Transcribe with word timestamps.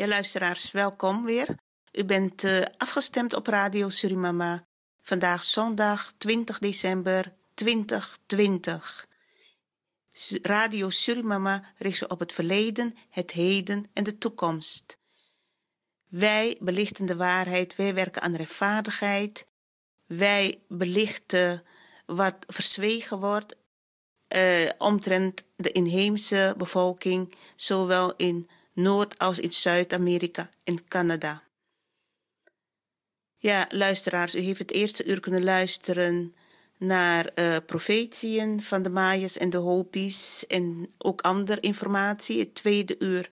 Ja, 0.00 0.06
luisteraars, 0.06 0.70
welkom 0.70 1.24
weer. 1.24 1.58
U 1.92 2.04
bent 2.04 2.44
uh, 2.44 2.62
afgestemd 2.76 3.34
op 3.34 3.46
Radio 3.46 3.88
Surimama. 3.88 4.66
Vandaag 5.02 5.44
zondag 5.44 6.12
20 6.18 6.58
december 6.58 7.34
2020. 7.54 9.08
Radio 10.42 10.90
Surimama 10.90 11.72
richt 11.76 11.98
zich 11.98 12.08
op 12.08 12.18
het 12.18 12.32
verleden, 12.32 12.96
het 13.10 13.30
heden 13.30 13.90
en 13.92 14.04
de 14.04 14.18
toekomst. 14.18 14.98
Wij 16.08 16.56
belichten 16.60 17.06
de 17.06 17.16
waarheid, 17.16 17.76
wij 17.76 17.94
werken 17.94 18.22
aan 18.22 18.36
rechtvaardigheid. 18.36 19.46
Wij 20.06 20.62
belichten 20.68 21.64
wat 22.06 22.36
verzwegen 22.46 23.18
wordt 23.18 23.56
uh, 24.36 24.70
omtrent 24.78 25.44
de 25.56 25.72
inheemse 25.72 26.54
bevolking, 26.56 27.34
zowel 27.56 28.16
in 28.16 28.48
Noord- 28.82 29.18
als 29.18 29.38
in 29.38 29.52
Zuid-Amerika 29.52 30.50
en 30.64 30.88
Canada. 30.88 31.42
Ja, 33.36 33.66
luisteraars, 33.68 34.34
u 34.34 34.38
heeft 34.38 34.58
het 34.58 34.70
eerste 34.70 35.04
uur 35.04 35.20
kunnen 35.20 35.44
luisteren 35.44 36.34
naar 36.78 37.30
uh, 37.34 37.56
profetieën 37.66 38.62
van 38.62 38.82
de 38.82 38.90
Mayas 38.90 39.36
en 39.36 39.50
de 39.50 39.56
Hopis 39.56 40.46
en 40.46 40.92
ook 40.98 41.20
andere 41.20 41.60
informatie. 41.60 42.38
Het 42.38 42.54
tweede 42.54 42.96
uur 42.98 43.30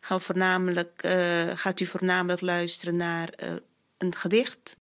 voornamelijk, 0.00 1.04
uh, 1.04 1.48
gaat 1.48 1.80
u 1.80 1.86
voornamelijk 1.86 2.40
luisteren 2.40 2.96
naar 2.96 3.34
uh, 3.42 3.54
een 3.98 4.14
gedicht 4.14 4.76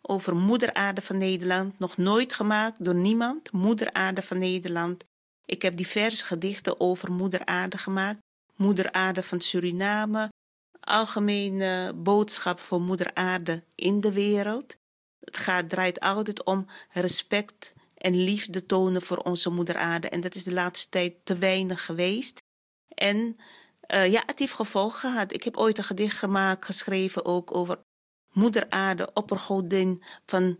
over 0.00 0.36
Moeder 0.36 0.74
Aarde 0.74 1.02
van 1.02 1.18
Nederland. 1.18 1.78
Nog 1.78 1.96
nooit 1.96 2.32
gemaakt 2.32 2.84
door 2.84 2.94
niemand, 2.94 3.52
Moeder 3.52 3.92
Aarde 3.92 4.22
van 4.22 4.38
Nederland. 4.38 5.04
Ik 5.44 5.62
heb 5.62 5.76
diverse 5.76 6.24
gedichten 6.24 6.80
over 6.80 7.12
Moeder 7.12 7.44
Aarde 7.44 7.78
gemaakt. 7.78 8.18
Moeder 8.62 8.92
Aarde 8.92 9.22
van 9.22 9.40
Suriname, 9.40 10.32
algemene 10.80 11.92
boodschap 11.94 12.60
voor 12.60 12.80
Moeder 12.80 13.14
Aarde 13.14 13.64
in 13.74 14.00
de 14.00 14.12
wereld. 14.12 14.76
Het 15.20 15.36
gaat, 15.36 15.68
draait 15.68 16.00
altijd 16.00 16.44
om 16.44 16.66
respect 16.90 17.72
en 17.96 18.24
liefde 18.24 18.66
tonen 18.66 19.02
voor 19.02 19.16
onze 19.16 19.50
Moeder 19.50 19.76
Aarde. 19.76 20.08
En 20.08 20.20
dat 20.20 20.34
is 20.34 20.44
de 20.44 20.52
laatste 20.52 20.88
tijd 20.88 21.14
te 21.24 21.34
weinig 21.34 21.84
geweest. 21.84 22.42
En 22.88 23.36
uh, 23.94 24.12
ja, 24.12 24.22
het 24.26 24.38
heeft 24.38 24.52
gevolgen 24.52 25.10
gehad. 25.10 25.32
Ik 25.32 25.42
heb 25.42 25.56
ooit 25.56 25.78
een 25.78 25.84
gedicht 25.84 26.18
gemaakt, 26.18 26.64
geschreven 26.64 27.24
ook 27.24 27.56
over 27.56 27.78
Moeder 28.32 28.70
Aarde, 28.70 29.10
oppergodin 29.14 30.02
van 30.26 30.58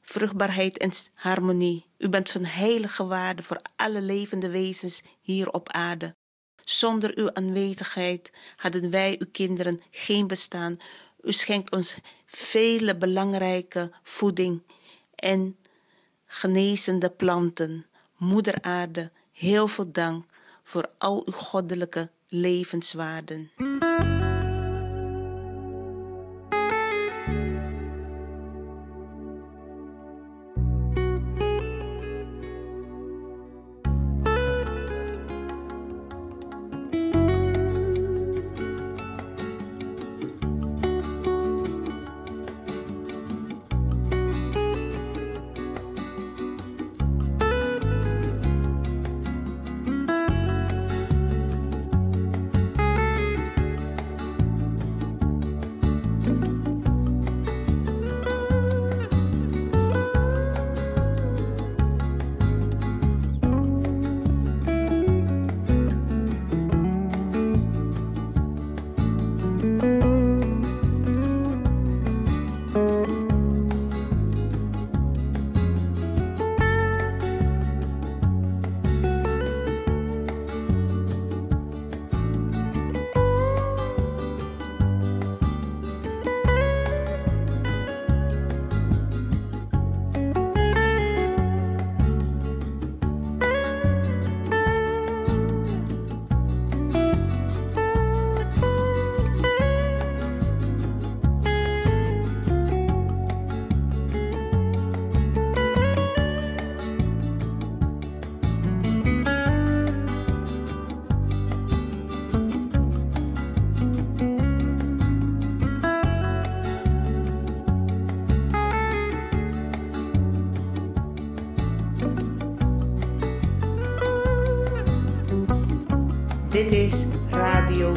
vruchtbaarheid 0.00 0.78
en 0.78 0.92
harmonie. 1.14 1.86
U 1.98 2.08
bent 2.08 2.30
van 2.30 2.44
heilige 2.44 3.06
waarde 3.06 3.42
voor 3.42 3.60
alle 3.76 4.00
levende 4.00 4.50
wezens 4.50 5.02
hier 5.20 5.50
op 5.50 5.68
aarde. 5.68 6.14
Zonder 6.64 7.18
uw 7.18 7.34
aanwezigheid 7.34 8.32
hadden 8.56 8.90
wij, 8.90 9.16
uw 9.18 9.26
kinderen, 9.32 9.80
geen 9.90 10.26
bestaan. 10.26 10.76
U 11.20 11.32
schenkt 11.32 11.70
ons 11.70 11.96
vele 12.26 12.96
belangrijke 12.96 13.92
voeding 14.02 14.62
en 15.14 15.56
genezende 16.26 17.10
planten. 17.10 17.86
Moeder 18.16 18.58
Aarde, 18.60 19.10
heel 19.32 19.68
veel 19.68 19.92
dank 19.92 20.24
voor 20.62 20.90
al 20.98 21.22
uw 21.26 21.32
goddelijke 21.32 22.10
levenswaarden. 22.28 23.50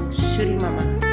Radio 0.06 0.12
Surimama. 0.12 1.05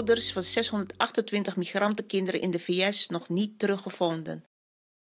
Ouders 0.00 0.32
van 0.32 0.42
628 0.42 1.56
migrantenkinderen 1.56 2.40
in 2.40 2.50
de 2.50 2.58
VS 2.58 3.06
nog 3.06 3.28
niet 3.28 3.58
teruggevonden. 3.58 4.44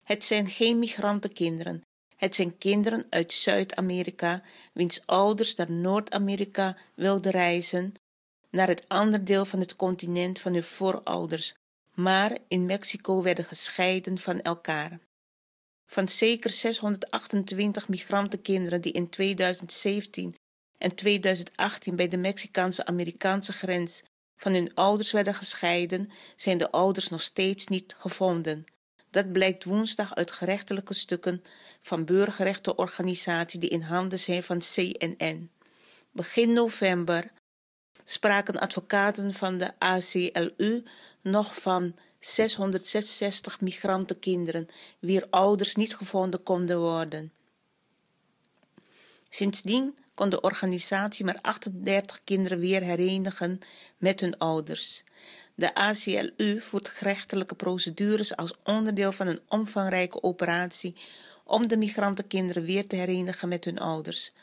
Het 0.04 0.24
zijn 0.24 0.48
geen 0.48 0.80
migrantenkinderen. 0.80 1.82
Het 2.16 2.36
zijn 2.36 2.58
kinderen 2.58 3.06
uit 3.10 3.34
Zuid-Amerika, 3.34 4.44
wiens 4.74 5.06
ouders 5.06 5.56
naar 5.56 5.72
Noord-Amerika 5.72 6.78
wilden 6.96 7.32
reizen, 7.32 7.94
naar 8.50 8.68
het 8.68 8.88
andere 8.88 9.24
deel 9.24 9.46
van 9.46 9.60
het 9.60 9.76
continent 9.76 10.40
van 10.40 10.54
hun 10.54 10.64
voorouders, 10.64 11.54
maar 11.94 12.38
in 12.48 12.66
Mexico 12.66 13.22
werden 13.22 13.46
gescheiden 13.46 14.18
van 14.18 14.42
elkaar. 14.42 15.00
Van 15.86 16.10
zeker 16.10 16.50
628 16.50 17.88
migrantenkinderen 17.88 18.82
die 18.82 18.94
in 18.94 19.10
2017 19.10 20.36
en 20.78 20.96
2018 20.96 21.96
bij 21.96 22.08
de 22.08 22.18
Mexicaanse-Amerikaanse 22.18 23.54
grens 23.54 24.04
van 24.42 24.54
hun 24.54 24.74
ouders 24.74 25.12
werden 25.12 25.34
gescheiden, 25.34 26.12
zijn 26.36 26.58
de 26.58 26.72
ouders 26.72 27.10
nog 27.10 27.22
steeds 27.22 27.68
niet 27.68 27.96
gevonden. 27.98 28.64
Dat 29.10 29.32
blijkt 29.32 29.64
woensdag 29.64 30.16
uit 30.16 30.32
gerechtelijke 30.32 30.94
stukken 30.94 31.44
van 31.82 32.06
burgerrechtenorganisatie 32.06 33.60
die 33.60 33.70
in 33.70 33.82
handen 33.82 34.20
zijn 34.20 34.44
van 34.44 34.60
CNN. 34.60 35.52
Begin 36.12 36.54
november 36.54 37.32
spraken 38.04 38.60
advocaten 38.60 39.34
van 39.34 39.58
de 39.58 39.80
ACLU 39.80 40.84
nog 41.22 41.62
van 41.62 41.96
666 42.20 43.62
migrantenkinderen, 43.62 44.68
wier 45.00 45.28
ouders 45.30 45.76
niet 45.76 45.96
gevonden 45.96 46.44
konden 46.44 46.80
worden. 46.80 47.32
Sindsdien 49.30 49.98
kon 50.14 50.30
de 50.30 50.42
organisatie 50.42 51.26
maar 51.26 51.40
38 51.42 52.24
kinderen 52.24 52.60
weer 52.60 52.82
herenigen 52.82 53.60
met 53.98 54.20
hun 54.20 54.38
ouders. 54.38 55.04
De 55.56 55.74
ACLU 55.74 56.62
voert 56.62 56.88
gerechtelijke 56.88 57.56
procedures 57.56 58.36
als 58.36 58.56
onderdeel 58.64 59.12
van 59.12 59.28
een 59.28 59.42
omvangrijke 59.48 60.24
operatie 60.24 60.96
om 61.44 61.68
de 61.68 61.78
migrantenkinderen 61.78 62.64
weer 62.64 62.88
te 62.88 62.96
herenigen 62.96 63.50
met 63.50 63.66
hun 63.66 63.80
ouders. 63.80 64.34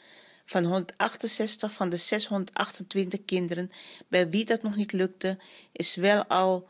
Van 0.45 0.65
168 0.65 1.73
van 1.73 1.89
de 1.89 1.97
628 1.97 3.25
kinderen 3.25 3.71
bij 4.09 4.29
wie 4.29 4.45
dat 4.45 4.63
nog 4.63 4.77
niet 4.77 4.93
lukte, 4.93 5.39
is 5.73 5.95
wel 5.95 6.25
al 6.25 6.69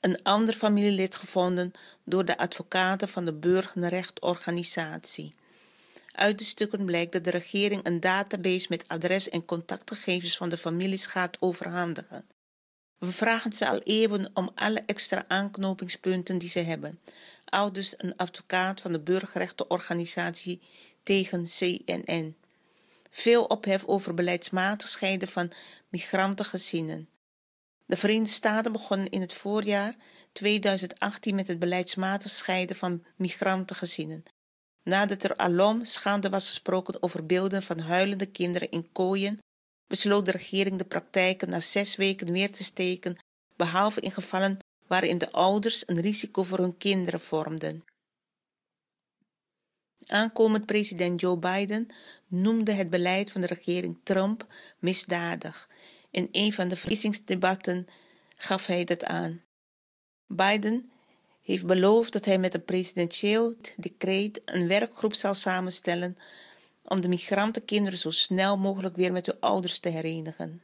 een 0.00 0.22
ander 0.22 0.54
familielid 0.54 1.14
gevonden 1.14 1.72
door 2.04 2.24
de 2.24 2.38
advocaten 2.38 3.08
van 3.08 3.24
de 3.24 3.32
burgerrectorganisatie. 3.32 5.32
Uit 6.12 6.38
de 6.38 6.44
stukken 6.44 6.84
blijkt 6.84 7.12
dat 7.12 7.24
de 7.24 7.30
regering 7.30 7.86
een 7.86 8.00
database 8.00 8.66
met 8.68 8.88
adres 8.88 9.28
en 9.28 9.44
contactgegevens 9.44 10.36
van 10.36 10.48
de 10.48 10.56
families 10.56 11.06
gaat 11.06 11.36
overhandigen. 11.40 12.26
We 12.98 13.12
vragen 13.12 13.52
ze 13.52 13.68
al 13.68 13.78
eeuwen 13.78 14.30
om 14.34 14.50
alle 14.54 14.82
extra 14.86 15.24
aanknopingspunten 15.28 16.38
die 16.38 16.48
ze 16.48 16.58
hebben. 16.58 17.00
Ouders 17.44 17.94
een 17.96 18.16
advocaat 18.16 18.80
van 18.80 18.92
de 18.92 19.00
burgerrechtenorganisatie 19.00 20.62
tegen 21.02 21.44
CNN. 21.44 22.36
Veel 23.10 23.44
ophef 23.44 23.84
over 23.84 24.14
beleidsmatig 24.14 24.88
scheiden 24.88 25.28
van 25.28 25.52
migrantengezinnen. 25.88 27.08
De 27.86 27.96
Verenigde 27.96 28.32
Staten 28.32 28.72
begonnen 28.72 29.10
in 29.10 29.20
het 29.20 29.32
voorjaar 29.32 29.96
2018 30.32 31.34
met 31.34 31.46
het 31.46 31.58
beleidsmatig 31.58 32.30
scheiden 32.30 32.76
van 32.76 33.04
migrantengezinnen. 33.16 34.24
Nadat 34.82 35.22
er 35.22 35.36
alom 35.36 35.84
schande 35.84 36.28
was 36.30 36.46
gesproken 36.46 37.02
over 37.02 37.26
beelden 37.26 37.62
van 37.62 37.78
huilende 37.78 38.26
kinderen 38.26 38.70
in 38.70 38.92
kooien, 38.92 39.38
besloot 39.86 40.24
de 40.24 40.30
regering 40.30 40.78
de 40.78 40.84
praktijken 40.84 41.48
na 41.48 41.60
zes 41.60 41.96
weken 41.96 42.32
weer 42.32 42.52
te 42.52 42.64
steken, 42.64 43.16
behalve 43.56 44.00
in 44.00 44.12
gevallen 44.12 44.58
waarin 44.86 45.18
de 45.18 45.32
ouders 45.32 45.82
een 45.86 46.00
risico 46.00 46.42
voor 46.42 46.58
hun 46.58 46.76
kinderen 46.76 47.20
vormden. 47.20 47.84
Aankomend 50.06 50.66
president 50.66 51.20
Joe 51.20 51.38
Biden 51.38 51.86
noemde 52.26 52.72
het 52.72 52.90
beleid 52.90 53.30
van 53.30 53.40
de 53.40 53.46
regering 53.46 54.00
Trump 54.02 54.46
misdadig. 54.78 55.68
In 56.10 56.28
een 56.32 56.52
van 56.52 56.68
de 56.68 56.76
verkiezingsdebatten 56.76 57.86
gaf 58.36 58.66
hij 58.66 58.84
dat 58.84 59.04
aan. 59.04 59.42
Biden 60.26 60.91
heeft 61.42 61.66
beloofd 61.66 62.12
dat 62.12 62.24
hij 62.24 62.38
met 62.38 62.54
een 62.54 62.64
presidentieel 62.64 63.54
decreet 63.76 64.42
een 64.44 64.68
werkgroep 64.68 65.14
zal 65.14 65.34
samenstellen 65.34 66.16
om 66.84 67.00
de 67.00 67.08
migrantenkinderen 67.08 67.98
zo 67.98 68.10
snel 68.10 68.58
mogelijk 68.58 68.96
weer 68.96 69.12
met 69.12 69.26
hun 69.26 69.40
ouders 69.40 69.78
te 69.78 69.88
herenigen. 69.88 70.62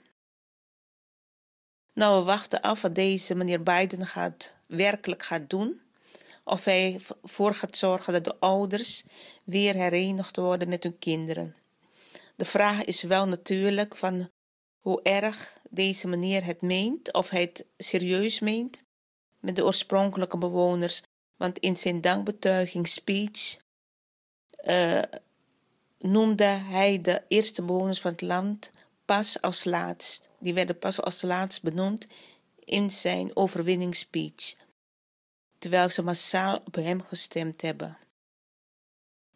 Nou, 1.95 2.19
we 2.19 2.25
wachten 2.25 2.61
af 2.61 2.83
wat 2.83 2.95
deze 2.95 3.35
meneer 3.35 3.63
Biden 3.63 4.07
gaat, 4.07 4.57
werkelijk 4.67 5.23
gaat 5.23 5.51
doen. 5.51 5.81
Of 6.45 6.65
hij 6.65 7.01
ervoor 7.23 7.55
gaat 7.55 7.77
zorgen 7.77 8.13
dat 8.13 8.25
de 8.25 8.37
ouders 8.39 9.05
weer 9.45 9.75
herenigd 9.75 10.37
worden 10.37 10.69
met 10.69 10.83
hun 10.83 10.99
kinderen. 10.99 11.57
De 12.37 12.45
vraag 12.45 12.85
is 12.85 13.03
wel 13.03 13.29
natuurlijk 13.29 13.97
van 13.97 14.31
hoe 14.79 15.03
erg 15.03 15.59
deze 15.71 16.09
meneer 16.09 16.45
het 16.45 16.63
meent, 16.63 17.13
of 17.13 17.31
hij 17.31 17.41
het 17.41 17.65
serieus 17.77 18.41
meent 18.41 18.83
met 19.41 19.57
de 19.57 19.65
oorspronkelijke 19.65 20.39
bewoners. 20.39 21.03
Want 21.37 21.59
in 21.59 21.77
zijn 21.77 22.01
dankbetuiging 22.01 22.89
speech 22.89 23.57
uh, 24.65 25.03
noemde 25.99 26.45
hij 26.45 27.01
de 27.01 27.23
eerste 27.29 27.63
bewoners 27.63 28.01
van 28.01 28.11
het 28.11 28.21
land 28.21 28.71
pas 29.05 29.41
als 29.41 29.65
laatst. 29.65 30.29
Die 30.39 30.55
werden 30.55 30.79
pas 30.79 31.03
als 31.03 31.23
laatst 31.23 31.63
benoemd 31.63 32.07
in 32.65 32.91
zijn 32.91 33.37
overwinningsspeech, 33.37 34.55
terwijl 35.59 35.91
ze 35.91 36.03
massaal 36.03 36.63
op 36.65 36.75
hem 36.75 37.03
gestemd 37.03 37.63
hebben. 37.63 37.99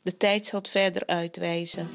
De 0.03 0.17
tijd 0.17 0.47
zal 0.47 0.59
het 0.59 0.69
verder 0.69 1.07
uitwijzen. 1.07 1.89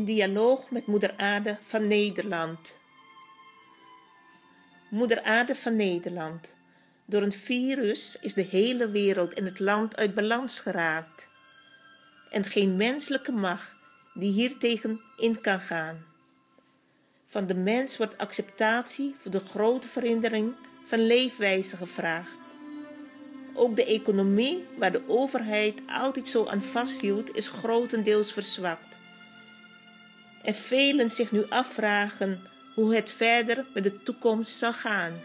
In 0.00 0.06
dialoog 0.06 0.70
met 0.70 0.86
Moeder 0.86 1.14
Aarde 1.16 1.58
van 1.62 1.88
Nederland. 1.88 2.78
Moeder 4.88 5.22
Aarde 5.22 5.54
van 5.54 5.76
Nederland. 5.76 6.54
Door 7.04 7.22
een 7.22 7.32
virus 7.32 8.16
is 8.20 8.34
de 8.34 8.42
hele 8.42 8.90
wereld 8.90 9.34
en 9.34 9.44
het 9.44 9.58
land 9.58 9.96
uit 9.96 10.14
balans 10.14 10.60
geraakt. 10.60 11.28
En 12.30 12.44
geen 12.44 12.76
menselijke 12.76 13.32
macht 13.32 13.72
die 14.14 14.32
hiertegen 14.32 15.00
in 15.16 15.40
kan 15.40 15.60
gaan. 15.60 16.04
Van 17.26 17.46
de 17.46 17.54
mens 17.54 17.96
wordt 17.96 18.18
acceptatie 18.18 19.14
voor 19.18 19.30
de 19.30 19.40
grote 19.40 19.88
verandering 19.88 20.54
van 20.84 21.06
leefwijze 21.06 21.76
gevraagd. 21.76 22.38
Ook 23.54 23.76
de 23.76 23.84
economie, 23.84 24.66
waar 24.78 24.92
de 24.92 25.02
overheid 25.06 25.80
altijd 25.86 26.28
zo 26.28 26.46
aan 26.46 26.62
vasthield, 26.62 27.36
is 27.36 27.48
grotendeels 27.48 28.32
verzwakt. 28.32 28.89
En 30.50 30.56
velen 30.56 31.10
zich 31.10 31.32
nu 31.32 31.44
afvragen 31.48 32.42
hoe 32.74 32.94
het 32.94 33.10
verder 33.10 33.66
met 33.74 33.82
de 33.82 34.02
toekomst 34.02 34.58
zal 34.58 34.72
gaan. 34.72 35.20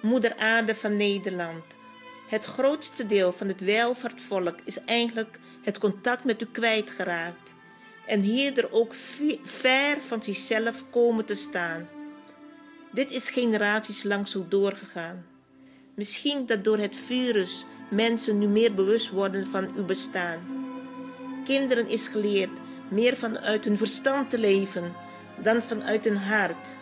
Moeder 0.00 0.36
Aarde 0.36 0.74
van 0.74 0.96
Nederland. 0.96 1.64
Het 2.28 2.44
grootste 2.44 3.06
deel 3.06 3.32
van 3.32 3.48
het 3.48 3.60
welvaartvolk 3.60 4.58
is 4.64 4.84
eigenlijk 4.84 5.38
het 5.62 5.78
contact 5.78 6.24
met 6.24 6.42
u 6.42 6.46
kwijtgeraakt 6.52 7.52
en 8.06 8.20
hierdoor 8.20 8.68
ook 8.70 8.94
ver 9.42 10.00
van 10.00 10.22
zichzelf 10.22 10.84
komen 10.90 11.24
te 11.24 11.34
staan. 11.34 11.88
Dit 12.92 13.10
is 13.10 13.30
generaties 13.30 14.02
lang 14.02 14.28
zo 14.28 14.46
doorgegaan. 14.48 15.26
Misschien 15.94 16.46
dat 16.46 16.64
door 16.64 16.78
het 16.78 16.96
virus 16.96 17.66
mensen 17.90 18.38
nu 18.38 18.46
meer 18.46 18.74
bewust 18.74 19.10
worden 19.10 19.46
van 19.46 19.74
uw 19.76 19.84
bestaan. 19.84 20.40
Kinderen 21.44 21.88
is 21.88 22.06
geleerd 22.06 22.60
meer 22.92 23.16
vanuit 23.16 23.64
hun 23.64 23.76
verstand 23.76 24.30
te 24.30 24.38
leven 24.38 24.92
dan 25.36 25.62
vanuit 25.62 26.04
hun 26.04 26.16
hart. 26.16 26.74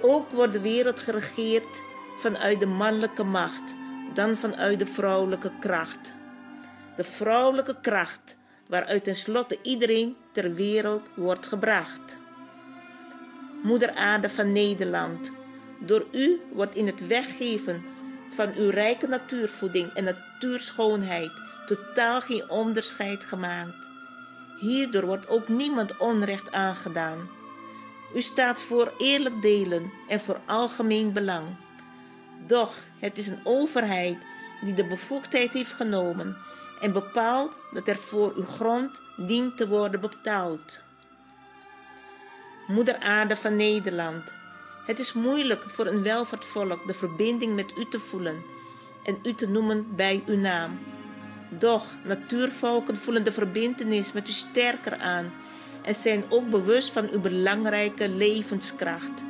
Ook 0.00 0.30
wordt 0.30 0.52
de 0.52 0.60
wereld 0.60 1.02
geregeerd 1.02 1.82
vanuit 2.16 2.60
de 2.60 2.66
mannelijke 2.66 3.24
macht 3.24 3.74
dan 4.14 4.36
vanuit 4.36 4.78
de 4.78 4.86
vrouwelijke 4.86 5.50
kracht. 5.60 6.12
De 6.96 7.04
vrouwelijke 7.04 7.76
kracht 7.80 8.36
waaruit 8.66 9.04
tenslotte 9.04 9.58
iedereen 9.62 10.16
ter 10.32 10.54
wereld 10.54 11.02
wordt 11.14 11.46
gebracht. 11.46 12.16
Moeder 13.62 13.94
Aarde 13.94 14.30
van 14.30 14.52
Nederland, 14.52 15.32
door 15.78 16.06
u 16.12 16.40
wordt 16.52 16.74
in 16.74 16.86
het 16.86 17.06
weggeven 17.06 17.84
van 18.34 18.52
uw 18.56 18.70
rijke 18.70 19.06
natuurvoeding 19.06 19.92
en 19.92 20.04
natuurschoonheid 20.04 21.30
totaal 21.66 22.20
geen 22.20 22.50
onderscheid 22.50 23.24
gemaakt. 23.24 23.87
Hierdoor 24.58 25.06
wordt 25.06 25.28
ook 25.28 25.48
niemand 25.48 25.96
onrecht 25.96 26.52
aangedaan. 26.52 27.28
U 28.14 28.20
staat 28.20 28.60
voor 28.60 28.92
eerlijk 28.96 29.42
delen 29.42 29.92
en 30.08 30.20
voor 30.20 30.40
algemeen 30.46 31.12
belang. 31.12 31.46
Doch 32.46 32.74
het 32.98 33.18
is 33.18 33.26
een 33.26 33.40
overheid 33.44 34.16
die 34.60 34.74
de 34.74 34.86
bevoegdheid 34.86 35.52
heeft 35.52 35.72
genomen 35.72 36.36
en 36.80 36.92
bepaalt 36.92 37.56
dat 37.72 37.88
er 37.88 37.96
voor 37.96 38.32
uw 38.36 38.44
grond 38.44 39.02
dient 39.16 39.56
te 39.56 39.68
worden 39.68 40.00
betaald. 40.00 40.82
Moeder 42.66 42.98
Aarde 42.98 43.36
van 43.36 43.56
Nederland, 43.56 44.32
het 44.86 44.98
is 44.98 45.12
moeilijk 45.12 45.62
voor 45.62 45.86
een 45.86 46.02
welvaartvolk 46.02 46.86
de 46.86 46.94
verbinding 46.94 47.54
met 47.54 47.78
u 47.78 47.86
te 47.90 47.98
voelen 47.98 48.42
en 49.04 49.18
u 49.22 49.34
te 49.34 49.48
noemen 49.48 49.96
bij 49.96 50.22
uw 50.26 50.36
naam. 50.36 50.78
Doch 51.48 51.84
natuurvolken 52.02 52.96
voelen 52.96 53.24
de 53.24 53.32
verbintenis 53.32 54.12
met 54.12 54.28
u 54.28 54.32
sterker 54.32 54.98
aan 54.98 55.32
en 55.82 55.94
zijn 55.94 56.24
ook 56.28 56.50
bewust 56.50 56.92
van 56.92 57.08
uw 57.10 57.20
belangrijke 57.20 58.08
levenskracht. 58.08 59.24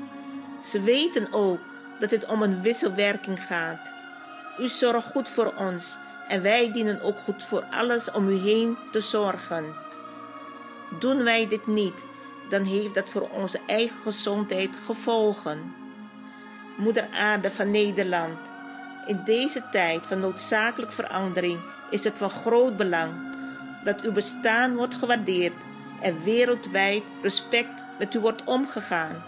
Ze 0.65 0.83
weten 0.83 1.33
ook 1.33 1.59
dat 1.99 2.11
het 2.11 2.27
om 2.27 2.43
een 2.43 2.63
wisselwerking 2.63 3.43
gaat. 3.43 3.93
U 4.59 4.69
zorgt 4.69 5.07
goed 5.07 5.29
voor 5.29 5.55
ons 5.55 5.99
en 6.29 6.43
wij 6.43 6.73
dienen 6.73 7.01
ook 7.01 7.19
goed 7.19 7.45
voor 7.45 7.65
alles 7.71 8.11
om 8.11 8.29
u 8.29 8.37
heen 8.37 8.77
te 8.91 9.01
zorgen. 9.01 9.75
Doen 10.99 11.23
wij 11.23 11.47
dit 11.47 11.67
niet, 11.67 12.05
dan 12.49 12.65
heeft 12.65 12.95
dat 12.95 13.09
voor 13.09 13.29
onze 13.29 13.61
eigen 13.67 14.01
gezondheid 14.01 14.77
gevolgen. 14.77 15.75
Moeder 16.77 17.09
Aarde 17.13 17.51
van 17.51 17.71
Nederland, 17.71 18.39
in 19.09 19.21
deze 19.25 19.63
tijd 19.71 20.07
van 20.07 20.21
noodzakelijke 20.21 20.95
verandering 20.95 21.61
is 21.91 22.05
het 22.05 22.19
van 22.19 22.31
groot 22.31 22.77
belang 22.77 23.13
dat 23.85 24.01
uw 24.01 24.13
bestaan 24.13 24.77
wordt 24.77 24.95
gewaardeerd 24.95 25.55
en 26.01 26.23
wereldwijd 26.23 27.03
respect 27.23 27.85
met 27.99 28.15
u 28.15 28.21
wordt 28.21 28.45
omgegaan, 28.45 29.25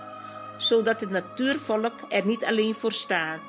zodat 0.56 1.00
het 1.00 1.10
natuurvolk 1.10 1.94
er 2.08 2.26
niet 2.26 2.44
alleen 2.44 2.74
voor 2.74 2.92
staat. 2.92 3.40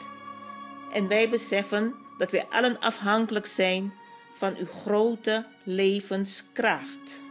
En 0.93 1.07
wij 1.07 1.29
beseffen 1.29 1.95
dat 2.17 2.31
wij 2.31 2.45
allen 2.49 2.79
afhankelijk 2.79 3.45
zijn 3.45 3.93
van 4.33 4.55
uw 4.55 4.67
grote 4.83 5.45
levenskracht. 5.63 7.21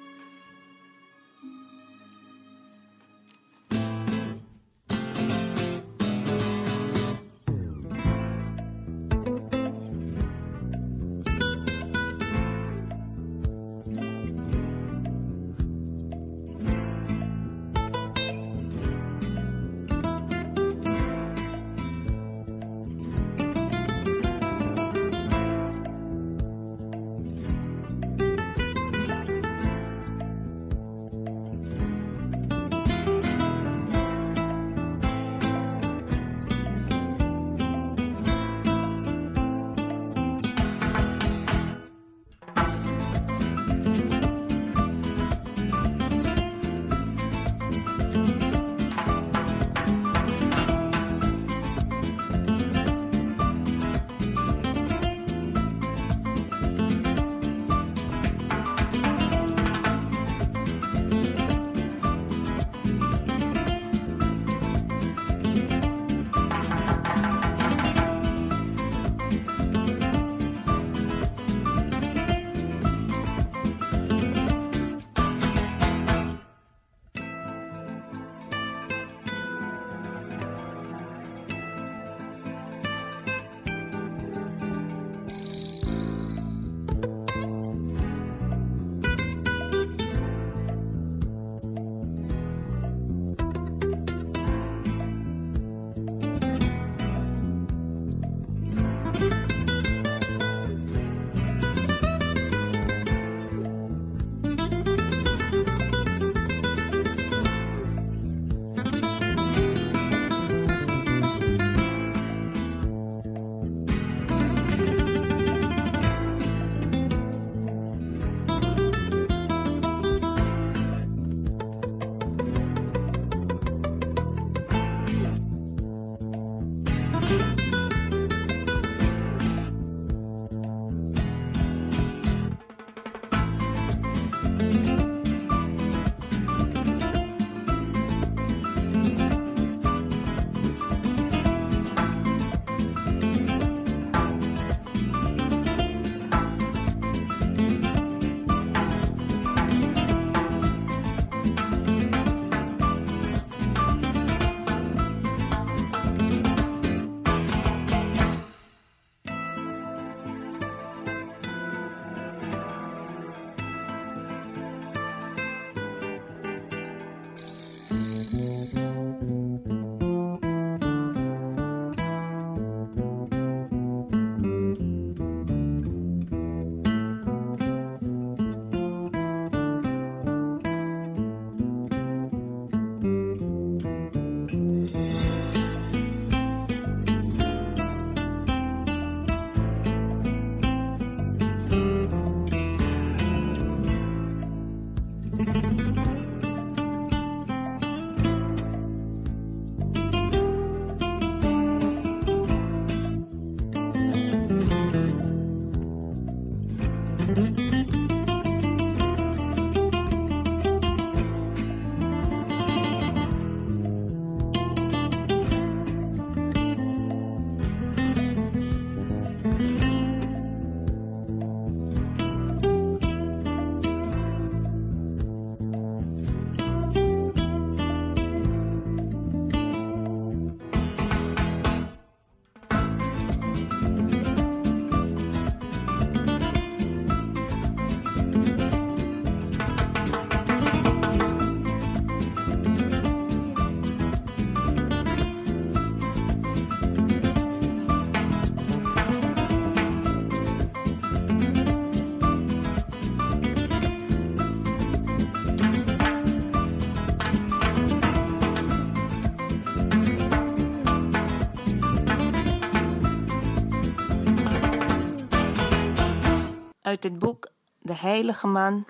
Uit 266.90 267.02
het 267.02 267.18
boek 267.18 267.48
De 267.78 267.94
Heilige 267.94 268.46
Man, 268.46 268.86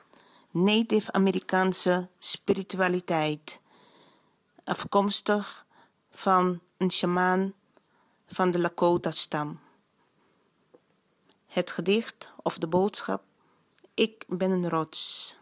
Native 0.51 1.13
Amerikaanse 1.13 2.09
Spiritualiteit, 2.19 3.61
afkomstig 4.65 5.67
van 6.11 6.61
een 6.77 6.91
shamaan 6.91 7.55
van 8.27 8.51
de 8.51 8.59
Lakota-stam. 8.59 9.61
Het 11.47 11.71
gedicht 11.71 12.31
of 12.43 12.59
de 12.59 12.67
boodschap 12.67 13.23
Ik 13.95 14.25
ben 14.29 14.51
een 14.51 14.69
rots. 14.69 15.37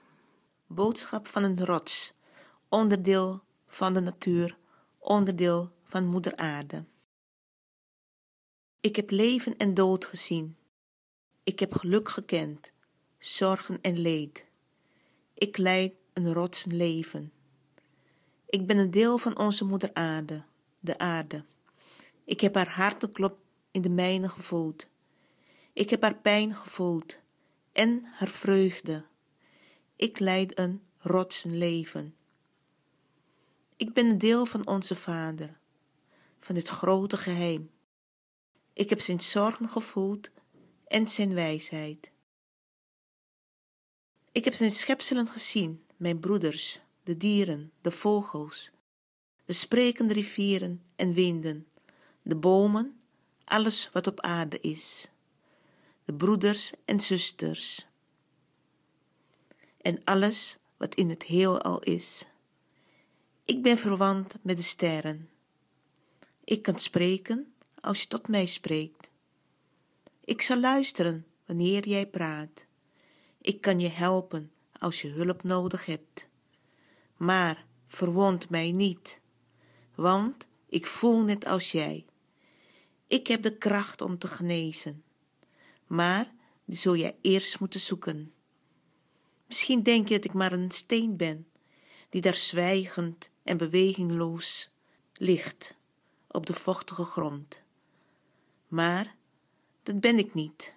Boodschap 0.67 1.27
van 1.27 1.43
een 1.43 1.65
rots, 1.65 2.13
onderdeel 2.69 3.41
van 3.67 3.95
de 3.95 4.01
natuur, 4.01 4.57
onderdeel 4.99 5.71
van 5.85 6.07
Moeder 6.07 6.37
Aarde. 6.37 6.85
Ik 8.81 8.97
heb 8.97 9.11
leven 9.11 9.57
en 9.57 9.75
dood 9.75 10.05
gezien 10.05 10.57
ik 11.49 11.59
heb 11.59 11.75
geluk 11.75 12.09
gekend, 12.09 12.73
zorgen 13.19 13.79
en 13.81 13.99
leed. 13.99 14.45
Ik 15.35 15.57
leid 15.57 15.93
een 16.13 16.33
rotsen 16.33 16.77
leven. 16.77 17.33
Ik 18.47 18.67
ben 18.67 18.79
een 18.79 18.91
deel 18.91 19.19
van 19.19 19.39
onze 19.39 19.65
moeder 19.65 19.91
aarde, 19.95 20.43
de 20.81 20.99
aarde. 20.99 21.45
Ik 22.25 22.41
heb 22.41 22.55
haar 22.55 22.69
hartenklop 22.69 23.39
in 23.71 23.83
de 23.83 23.89
mijne 23.89 24.29
gevoeld. 24.29 24.89
Ik 25.73 25.91
heb 25.91 26.03
haar 26.03 26.17
pijn 26.17 26.55
gevoeld 26.55 27.19
en 27.73 28.05
haar 28.05 28.29
vreugde. 28.29 29.05
Ik 29.97 30.19
leid 30.19 30.59
een 30.59 30.83
rotsen 30.99 31.59
leven. 31.59 32.15
Ik 33.77 33.93
ben 33.93 34.11
een 34.11 34.19
deel 34.19 34.47
van 34.47 34.67
onze 34.67 34.95
Vader, 34.95 35.59
van 36.41 36.55
dit 36.55 36.69
grote 36.69 37.17
geheim. 37.17 37.71
Ik 38.73 38.89
heb 38.89 39.01
zijn 39.01 39.21
zorgen 39.21 39.69
gevoeld 39.69 40.31
en 40.89 41.09
zijn 41.09 41.35
wijsheid. 41.35 42.11
Ik 44.33 44.45
heb 44.45 44.55
zijn 44.55 44.71
schepselen 44.71 45.29
gezien, 45.29 45.85
mijn 45.97 46.21
broeders, 46.21 46.81
de 47.03 47.17
dieren, 47.17 47.73
de 47.81 47.91
vogels, 47.91 48.71
de 49.45 49.53
sprekende 49.53 50.15
rivieren 50.15 50.83
en 50.97 51.13
winden, 51.13 51.67
de 52.23 52.37
bomen, 52.37 53.01
alles 53.45 53.91
wat 53.93 54.07
op 54.07 54.21
aarde 54.21 54.61
is, 54.61 55.11
de 56.05 56.15
broeders 56.15 56.73
en 56.85 57.01
zusters, 57.01 57.87
en 59.81 60.05
alles 60.05 60.59
wat 60.77 60.95
in 60.95 61.11
het 61.11 61.23
heelal 61.23 61.79
is. 61.79 62.27
Ik 63.45 63.63
ben 63.63 63.79
verwant 63.79 64.37
met 64.43 64.57
de 64.57 64.63
sterren. 64.63 65.31
Ik 66.45 66.63
kan 66.63 66.79
spreken 66.79 67.53
als 67.81 68.01
je 68.01 68.07
tot 68.07 68.29
mij 68.29 68.47
spreekt. 68.47 68.98
Ik 70.29 70.43
zal 70.43 70.61
luisteren 70.61 71.27
wanneer 71.47 71.89
jij 71.89 72.07
praat. 72.07 72.67
Ik 73.41 73.61
kan 73.61 73.79
je 73.79 73.89
helpen 73.89 74.53
als 74.79 75.03
je 75.03 75.09
hulp 75.09 75.43
nodig 75.43 75.87
hebt. 75.87 76.29
Maar 77.17 77.67
verwond 77.87 78.51
mij 78.51 78.73
niet, 78.73 79.21
want 79.95 80.49
ik 80.67 80.87
voel 80.87 81.23
net 81.23 81.47
als 81.47 81.73
jij. 81.73 82.07
Ik 83.07 83.27
heb 83.27 83.43
de 83.43 83.57
kracht 83.57 84.01
om 84.01 84.19
te 84.19 84.27
genezen, 84.27 85.03
maar 85.87 86.33
die 86.65 86.79
zul 86.79 86.97
jij 86.97 87.17
eerst 87.21 87.61
moeten 87.61 87.81
zoeken. 87.81 88.33
Misschien 89.47 89.83
denk 89.83 90.09
je 90.09 90.15
dat 90.15 90.25
ik 90.25 90.33
maar 90.33 90.53
een 90.53 90.71
steen 90.71 91.17
ben, 91.17 91.49
die 92.09 92.21
daar 92.21 92.35
zwijgend 92.35 93.31
en 93.43 93.57
bewegingloos 93.57 94.71
ligt 95.13 95.77
op 96.29 96.47
de 96.47 96.55
vochtige 96.55 97.05
grond. 97.05 97.63
Maar 98.67 99.17
dat 99.89 100.01
ben 100.01 100.19
ik 100.19 100.35
niet. 100.35 100.75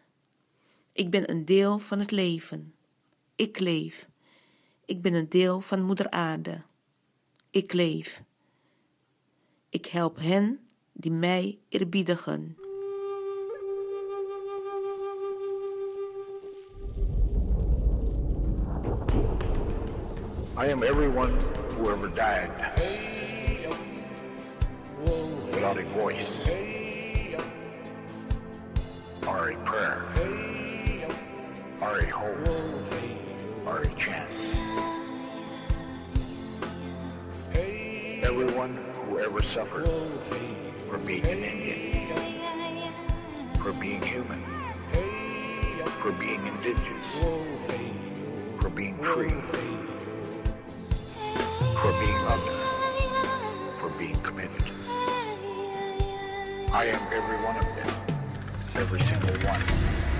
Ik 0.91 1.10
ben 1.10 1.30
een 1.30 1.45
deel 1.45 1.80
van 1.80 2.00
het 2.00 2.12
leven. 2.12 2.74
Ik 3.36 3.60
leef. 3.60 4.08
Ik 4.86 5.02
ben 5.02 5.13
een 5.13 5.30
deel 5.30 5.62
van 5.62 5.82
Moeder 5.82 6.10
Aarde. 6.10 6.62
Ik 7.50 7.74
leef. 7.74 8.21
Ik 9.69 9.86
help 9.86 10.17
hen 10.17 10.60
die 10.91 11.12
mij 11.12 11.60
eerbiedigen. 11.69 12.58
I 20.58 20.71
am 20.71 20.84
everyone 20.84 21.34
who 21.78 21.91
ever 21.91 22.10
died 22.13 22.52
without 25.52 25.78
a 25.78 25.86
voice. 26.00 26.80
Are 29.31 29.51
a 29.51 29.55
prayer, 29.63 30.03
are 31.81 31.99
a 31.99 32.05
hope, 32.07 33.65
are 33.65 33.79
a 33.79 33.95
chance. 33.95 34.59
Everyone 38.23 38.77
who 38.93 39.19
ever 39.19 39.41
suffered 39.41 39.87
for 40.89 40.97
being 40.97 41.25
an 41.27 41.43
Indian, 41.43 42.09
for 43.59 43.71
being 43.71 44.01
human, 44.01 44.43
for 46.01 46.11
being 46.11 46.45
indigenous, 46.45 47.23
for 48.59 48.69
being 48.69 48.97
free, 48.97 49.39
for 51.79 51.91
being 52.03 52.21
under, 52.35 52.57
for 53.79 53.89
being 53.97 54.19
committed. 54.19 54.65
I 56.73 56.85
am 56.85 57.01
every 57.13 57.37
one 57.45 57.57
of 57.57 57.75
them 57.77 58.11
every 58.81 58.99
single 58.99 59.35
one. 59.47 60.11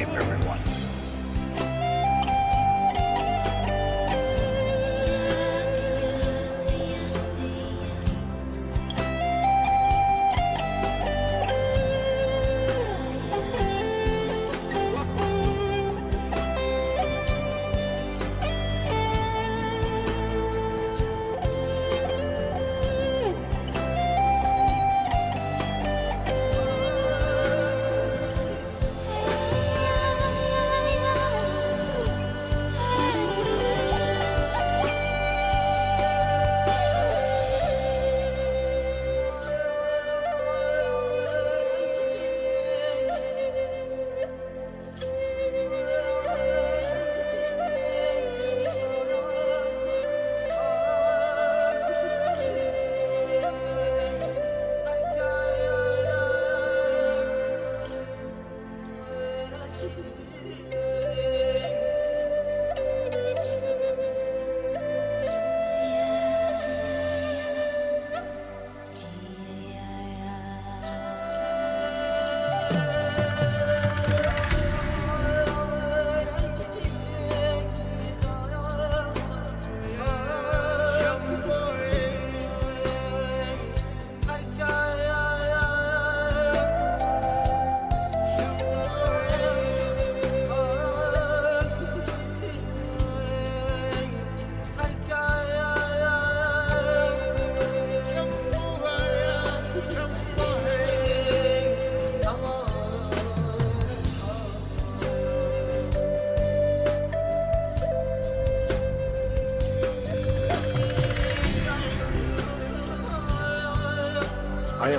I 0.00 0.29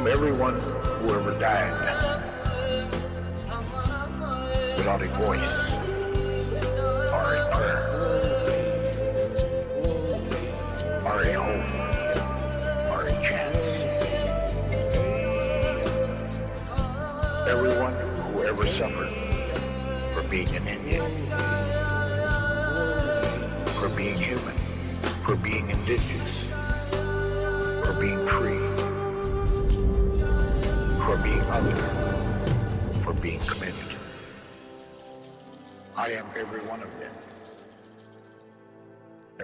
everyone. 0.07 0.55
Everyone 0.55 0.59
who 0.99 1.13
ever 1.13 1.39
died 1.39 1.71
without 4.77 5.01
a 5.01 5.07
voice 5.07 5.80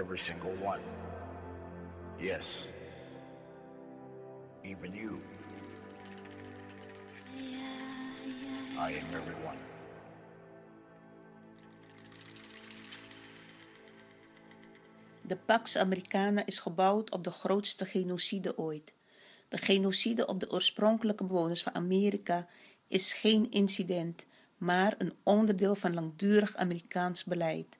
Every 0.07 0.19
single 0.19 0.55
one. 0.63 0.79
Yes. 2.17 2.71
Even 4.61 4.93
you. 4.93 5.19
I 8.79 8.93
everyone. 8.93 9.57
De 15.25 15.35
Pax 15.35 15.77
Americana 15.77 16.45
is 16.45 16.59
gebouwd 16.59 17.11
op 17.11 17.23
de 17.23 17.31
grootste 17.31 17.85
genocide 17.85 18.57
ooit. 18.57 18.93
De 19.47 19.57
genocide 19.57 20.27
op 20.27 20.39
de 20.39 20.51
oorspronkelijke 20.51 21.23
bewoners 21.23 21.63
van 21.63 21.75
Amerika 21.75 22.47
is 22.87 23.13
geen 23.13 23.51
incident, 23.51 24.25
maar 24.57 24.95
een 24.97 25.13
onderdeel 25.23 25.75
van 25.75 25.93
langdurig 25.93 26.55
Amerikaans 26.55 27.23
beleid. 27.23 27.76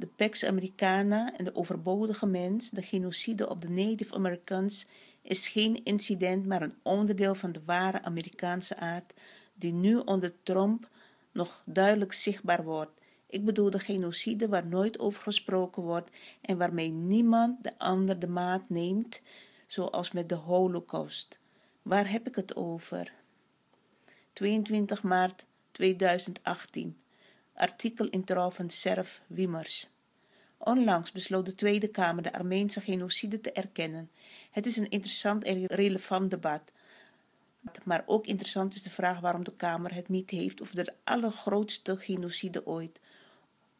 De 0.00 0.06
Pax 0.06 0.44
Americana 0.44 1.36
en 1.36 1.44
de 1.44 1.54
overbodige 1.54 2.26
mens, 2.26 2.70
de 2.70 2.82
genocide 2.82 3.48
op 3.48 3.60
de 3.60 3.70
Native 3.70 4.14
Americans, 4.14 4.86
is 5.22 5.48
geen 5.48 5.84
incident, 5.84 6.46
maar 6.46 6.62
een 6.62 6.78
onderdeel 6.82 7.34
van 7.34 7.52
de 7.52 7.60
ware 7.64 8.02
Amerikaanse 8.02 8.76
aard, 8.76 9.14
die 9.54 9.72
nu 9.72 9.96
onder 9.96 10.42
Trump 10.42 10.88
nog 11.32 11.62
duidelijk 11.64 12.12
zichtbaar 12.12 12.64
wordt. 12.64 13.00
Ik 13.26 13.44
bedoel 13.44 13.70
de 13.70 13.78
genocide 13.78 14.48
waar 14.48 14.66
nooit 14.66 14.98
over 14.98 15.22
gesproken 15.22 15.82
wordt 15.82 16.10
en 16.40 16.58
waarmee 16.58 16.90
niemand 16.90 17.62
de 17.62 17.78
ander 17.78 18.18
de 18.18 18.28
maat 18.28 18.68
neemt, 18.68 19.20
zoals 19.66 20.12
met 20.12 20.28
de 20.28 20.34
Holocaust. 20.34 21.38
Waar 21.82 22.10
heb 22.10 22.26
ik 22.26 22.34
het 22.34 22.56
over? 22.56 23.12
22 24.32 25.02
maart 25.02 25.46
2018. 25.70 26.96
Artikel 27.54 28.08
in 28.08 28.24
trouw 28.24 28.50
van 28.50 28.70
Serf 28.70 29.22
Wimmers. 29.26 29.89
Onlangs 30.62 31.12
besloot 31.12 31.46
de 31.46 31.54
Tweede 31.54 31.88
Kamer 31.88 32.22
de 32.22 32.32
Armeense 32.32 32.80
genocide 32.80 33.40
te 33.40 33.52
erkennen. 33.52 34.10
Het 34.50 34.66
is 34.66 34.76
een 34.76 34.90
interessant 34.90 35.44
en 35.44 35.66
relevant 35.66 36.30
debat. 36.30 36.62
Maar 37.84 38.02
ook 38.06 38.26
interessant 38.26 38.74
is 38.74 38.82
de 38.82 38.90
vraag 38.90 39.20
waarom 39.20 39.44
de 39.44 39.54
Kamer 39.54 39.94
het 39.94 40.08
niet 40.08 40.30
heeft 40.30 40.62
over 40.62 40.84
de 40.84 40.94
allergrootste 41.04 41.96
genocide 41.96 42.66
ooit, 42.66 43.00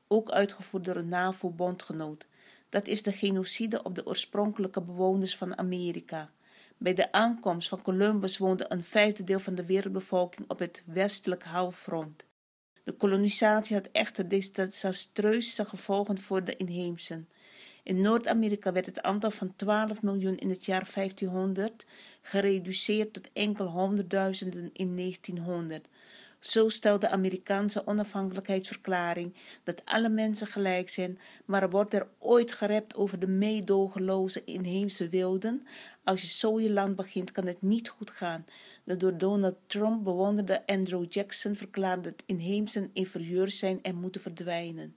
ook 0.09 0.31
uitgevoerd 0.31 0.85
door 0.85 0.97
een 0.97 1.09
NAVO-bondgenoot. 1.09 2.27
Dat 2.69 2.87
is 2.87 3.03
de 3.03 3.13
genocide 3.13 3.83
op 3.83 3.95
de 3.95 4.07
oorspronkelijke 4.07 4.83
bewoners 4.83 5.37
van 5.37 5.59
Amerika. 5.59 6.31
Bij 6.77 6.95
de 6.95 7.13
aankomst 7.13 7.69
van 7.69 7.83
Columbus 7.83 8.39
woonde 8.39 8.65
een 8.69 8.85
vijfde 8.85 9.25
deel 9.25 9.41
van 9.41 9.55
de 9.55 9.65
wereldbevolking 9.65 10.51
op 10.51 10.59
het 10.59 10.83
westelijk 10.87 11.43
halfrond. 11.43 12.29
De 12.85 12.93
kolonisatie 12.93 13.77
had 13.77 13.89
echter 13.93 14.29
desastreuze 14.29 15.65
gevolgen 15.65 16.19
voor 16.19 16.45
de 16.45 16.57
inheemsen. 16.57 17.29
In 17.83 18.01
Noord-Amerika 18.01 18.73
werd 18.73 18.87
het 18.87 19.03
aantal 19.03 19.31
van 19.31 19.57
12 19.57 20.03
miljoen 20.03 20.37
in 20.37 20.51
het 20.51 20.65
jaar 20.65 20.91
1500 20.95 21.87
gereduceerd 22.23 23.13
tot 23.13 23.31
enkel 23.33 23.67
honderdduizenden 23.67 24.71
in 24.73 24.97
1900. 24.97 25.89
Zo 26.41 26.69
stelt 26.69 27.01
de 27.01 27.09
Amerikaanse 27.09 27.87
onafhankelijkheidsverklaring 27.87 29.35
dat 29.65 29.83
alle 29.85 30.09
mensen 30.09 30.47
gelijk 30.47 30.89
zijn, 30.89 31.19
maar 31.45 31.71
wordt 31.71 31.95
er 31.95 32.09
ooit 32.19 32.53
gerept 32.53 32.95
over 32.95 33.19
de 33.19 33.27
meedogenloze 33.27 34.45
inheemse 34.45 35.09
wilden? 35.09 35.67
Als 36.05 36.21
je 36.21 36.29
zo 36.29 36.61
je 36.61 36.71
land 36.71 36.97
begint, 36.97 37.33
kan 37.33 37.47
het 37.47 37.63
niet 37.63 37.89
goed 37.89 38.11
gaan. 38.11 38.45
De 38.85 38.97
door 38.97 39.19
Donald 39.19 39.57
Trump 39.67 40.05
bewonderde 40.05 40.67
Andrew 40.67 41.05
Jackson 41.09 41.55
verklaarde 41.55 42.03
dat 42.03 42.23
inheemsen 42.27 42.91
inferieur 42.93 43.51
zijn 43.51 43.83
en 43.83 43.95
moeten 43.95 44.21
verdwijnen. 44.21 44.97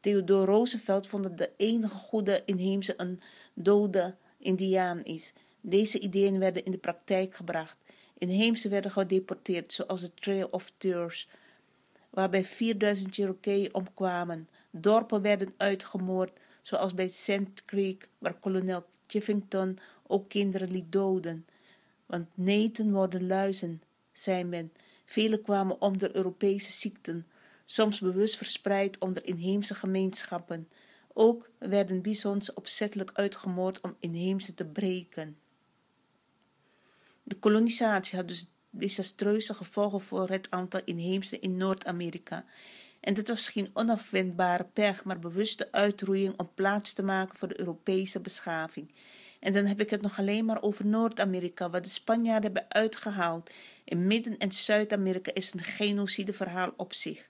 Theodore 0.00 0.52
Roosevelt 0.52 1.06
vond 1.06 1.22
dat 1.22 1.38
de 1.38 1.50
enige 1.56 1.94
goede 1.94 2.42
inheemse 2.44 2.94
een 2.96 3.20
dode 3.54 4.16
indiaan 4.38 5.04
is. 5.04 5.32
Deze 5.60 6.00
ideeën 6.00 6.38
werden 6.38 6.64
in 6.64 6.70
de 6.70 6.78
praktijk 6.78 7.34
gebracht. 7.34 7.76
Inheemse 8.18 8.68
werden 8.68 8.90
gedeporteerd, 8.90 9.72
zoals 9.72 10.00
de 10.00 10.14
Trail 10.14 10.48
of 10.50 10.72
Tears, 10.76 11.28
waarbij 12.10 12.44
4000 12.44 13.14
Cherokee 13.14 13.74
omkwamen. 13.74 14.48
Dorpen 14.70 15.22
werden 15.22 15.52
uitgemoord, 15.56 16.32
zoals 16.62 16.94
bij 16.94 17.08
Sand 17.08 17.64
Creek, 17.64 18.08
waar 18.18 18.34
kolonel 18.34 18.84
Chivington 19.06 19.78
ook 20.06 20.28
kinderen 20.28 20.70
liet 20.70 20.92
doden. 20.92 21.46
Want 22.06 22.28
neten 22.34 22.92
worden 22.92 23.26
luizen, 23.26 23.82
zei 24.12 24.44
men. 24.44 24.72
Velen 25.04 25.42
kwamen 25.42 25.80
om 25.80 25.98
door 25.98 26.10
Europese 26.12 26.72
ziekten, 26.72 27.26
soms 27.64 28.00
bewust 28.00 28.36
verspreid 28.36 28.98
onder 28.98 29.24
inheemse 29.24 29.74
gemeenschappen. 29.74 30.68
Ook 31.12 31.50
werden 31.58 32.02
bisons 32.02 32.54
opzettelijk 32.54 33.10
uitgemoord 33.12 33.80
om 33.80 33.96
inheemse 33.98 34.54
te 34.54 34.64
breken. 34.64 35.36
De 37.28 37.38
kolonisatie 37.38 38.18
had 38.18 38.28
dus 38.28 38.50
desastreuze 38.70 39.54
gevolgen 39.54 40.00
voor 40.00 40.28
het 40.28 40.50
aantal 40.50 40.80
inheemse 40.84 41.38
in 41.38 41.56
Noord-Amerika. 41.56 42.44
En 43.00 43.14
dit 43.14 43.28
was 43.28 43.48
geen 43.48 43.70
onafwendbare 43.72 44.64
pech, 44.72 45.04
maar 45.04 45.18
bewuste 45.18 45.68
uitroeiing 45.72 46.38
om 46.38 46.50
plaats 46.54 46.92
te 46.92 47.02
maken 47.02 47.38
voor 47.38 47.48
de 47.48 47.58
Europese 47.58 48.20
beschaving. 48.20 48.94
En 49.40 49.52
dan 49.52 49.64
heb 49.64 49.80
ik 49.80 49.90
het 49.90 50.00
nog 50.00 50.18
alleen 50.18 50.44
maar 50.44 50.62
over 50.62 50.86
Noord-Amerika, 50.86 51.70
wat 51.70 51.82
de 51.82 51.88
Spanjaarden 51.88 52.52
hebben 52.52 52.72
uitgehaald. 52.72 53.50
In 53.84 54.06
Midden- 54.06 54.38
en 54.38 54.52
Zuid-Amerika 54.52 55.34
is 55.34 55.52
een 55.52 55.64
genocideverhaal 55.64 56.72
op 56.76 56.92
zich. 56.94 57.28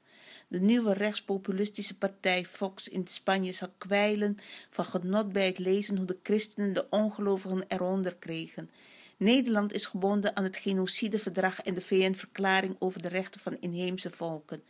De 0.48 0.60
nieuwe 0.60 0.92
rechtspopulistische 0.92 1.98
partij 1.98 2.44
Fox 2.44 2.88
in 2.88 3.06
Spanje 3.06 3.52
zal 3.52 3.68
kwijlen 3.78 4.38
van 4.70 4.84
genot 4.84 5.32
bij 5.32 5.46
het 5.46 5.58
lezen 5.58 5.96
hoe 5.96 6.06
de 6.06 6.18
christenen 6.22 6.72
de 6.72 6.86
ongelovigen 6.90 7.64
eronder 7.68 8.16
kregen. 8.16 8.70
Nederland 9.18 9.72
is 9.72 9.86
gebonden 9.86 10.36
aan 10.36 10.44
het 10.44 10.56
genocideverdrag 10.56 11.60
en 11.60 11.74
de 11.74 11.80
VN-verklaring 11.80 12.76
over 12.78 13.02
de 13.02 13.08
rechten 13.08 13.40
van 13.40 13.56
inheemse 13.60 14.10
volken. 14.10 14.62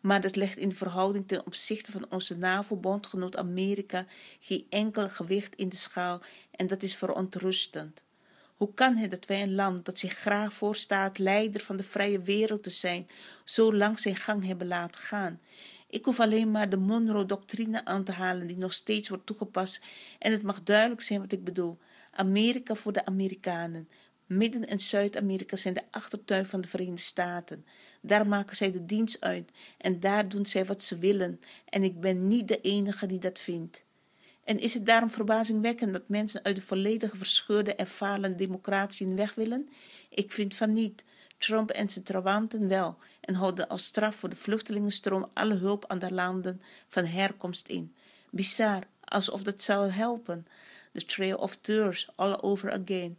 Maar 0.00 0.20
dat 0.20 0.36
legt 0.36 0.56
in 0.56 0.74
verhouding 0.74 1.28
ten 1.28 1.46
opzichte 1.46 1.92
van 1.92 2.06
onze 2.10 2.36
NAVO-bondgenoot 2.36 3.36
Amerika 3.36 4.06
geen 4.40 4.66
enkel 4.68 5.08
gewicht 5.08 5.54
in 5.54 5.68
de 5.68 5.76
schaal 5.76 6.20
en 6.50 6.66
dat 6.66 6.82
is 6.82 6.96
verontrustend. 6.96 8.02
Hoe 8.56 8.74
kan 8.74 8.96
het 8.96 9.10
dat 9.10 9.26
wij 9.26 9.42
een 9.42 9.54
land 9.54 9.84
dat 9.84 9.98
zich 9.98 10.12
graag 10.12 10.52
voorstaat 10.52 11.18
leider 11.18 11.60
van 11.60 11.76
de 11.76 11.82
vrije 11.82 12.20
wereld 12.20 12.62
te 12.62 12.70
zijn, 12.70 13.08
zo 13.44 13.74
lang 13.74 13.98
zijn 13.98 14.16
gang 14.16 14.44
hebben 14.44 14.66
laten 14.66 15.00
gaan? 15.00 15.40
Ik 15.88 16.04
hoef 16.04 16.20
alleen 16.20 16.50
maar 16.50 16.68
de 16.68 16.76
Monroe-doctrine 16.76 17.84
aan 17.84 18.04
te 18.04 18.12
halen 18.12 18.46
die 18.46 18.58
nog 18.58 18.72
steeds 18.72 19.08
wordt 19.08 19.26
toegepast 19.26 19.82
en 20.18 20.32
het 20.32 20.42
mag 20.42 20.62
duidelijk 20.62 21.00
zijn 21.00 21.20
wat 21.20 21.32
ik 21.32 21.44
bedoel. 21.44 21.78
Amerika 22.12 22.74
voor 22.74 22.92
de 22.92 23.04
Amerikanen. 23.04 23.88
Midden- 24.26 24.66
en 24.66 24.80
Zuid-Amerika 24.80 25.56
zijn 25.56 25.74
de 25.74 25.82
achtertuin 25.90 26.46
van 26.46 26.60
de 26.60 26.68
Verenigde 26.68 27.00
Staten. 27.00 27.64
Daar 28.00 28.26
maken 28.26 28.56
zij 28.56 28.72
de 28.72 28.84
dienst 28.84 29.20
uit 29.20 29.50
en 29.78 30.00
daar 30.00 30.28
doen 30.28 30.46
zij 30.46 30.64
wat 30.64 30.82
ze 30.82 30.98
willen. 30.98 31.40
En 31.68 31.82
ik 31.82 32.00
ben 32.00 32.28
niet 32.28 32.48
de 32.48 32.60
enige 32.60 33.06
die 33.06 33.18
dat 33.18 33.38
vindt. 33.38 33.82
En 34.44 34.58
is 34.58 34.74
het 34.74 34.86
daarom 34.86 35.10
verbazingwekkend 35.10 35.92
dat 35.92 36.08
mensen 36.08 36.44
uit 36.44 36.56
de 36.56 36.62
volledige 36.62 37.16
verscheurde 37.16 37.74
en 37.74 37.86
falende 37.86 38.34
democratie 38.34 39.06
weg 39.06 39.34
willen? 39.34 39.68
Ik 40.08 40.32
vind 40.32 40.54
van 40.54 40.72
niet. 40.72 41.04
Trump 41.38 41.70
en 41.70 41.88
zijn 41.88 42.04
trawanten 42.04 42.68
wel 42.68 42.96
en 43.20 43.34
houden 43.34 43.68
als 43.68 43.84
straf 43.84 44.14
voor 44.14 44.28
de 44.28 44.36
vluchtelingenstroom 44.36 45.30
alle 45.32 45.54
hulp 45.54 45.84
aan 45.86 45.98
de 45.98 46.12
landen 46.12 46.62
van 46.88 47.04
herkomst 47.04 47.68
in. 47.68 47.94
Bizar, 48.30 48.82
alsof 49.04 49.42
dat 49.42 49.62
zou 49.62 49.90
helpen. 49.90 50.46
The 50.92 51.04
Trail 51.04 51.36
of 51.36 51.56
Tears, 51.56 52.08
all 52.16 52.38
over 52.40 52.72
again. 52.72 53.18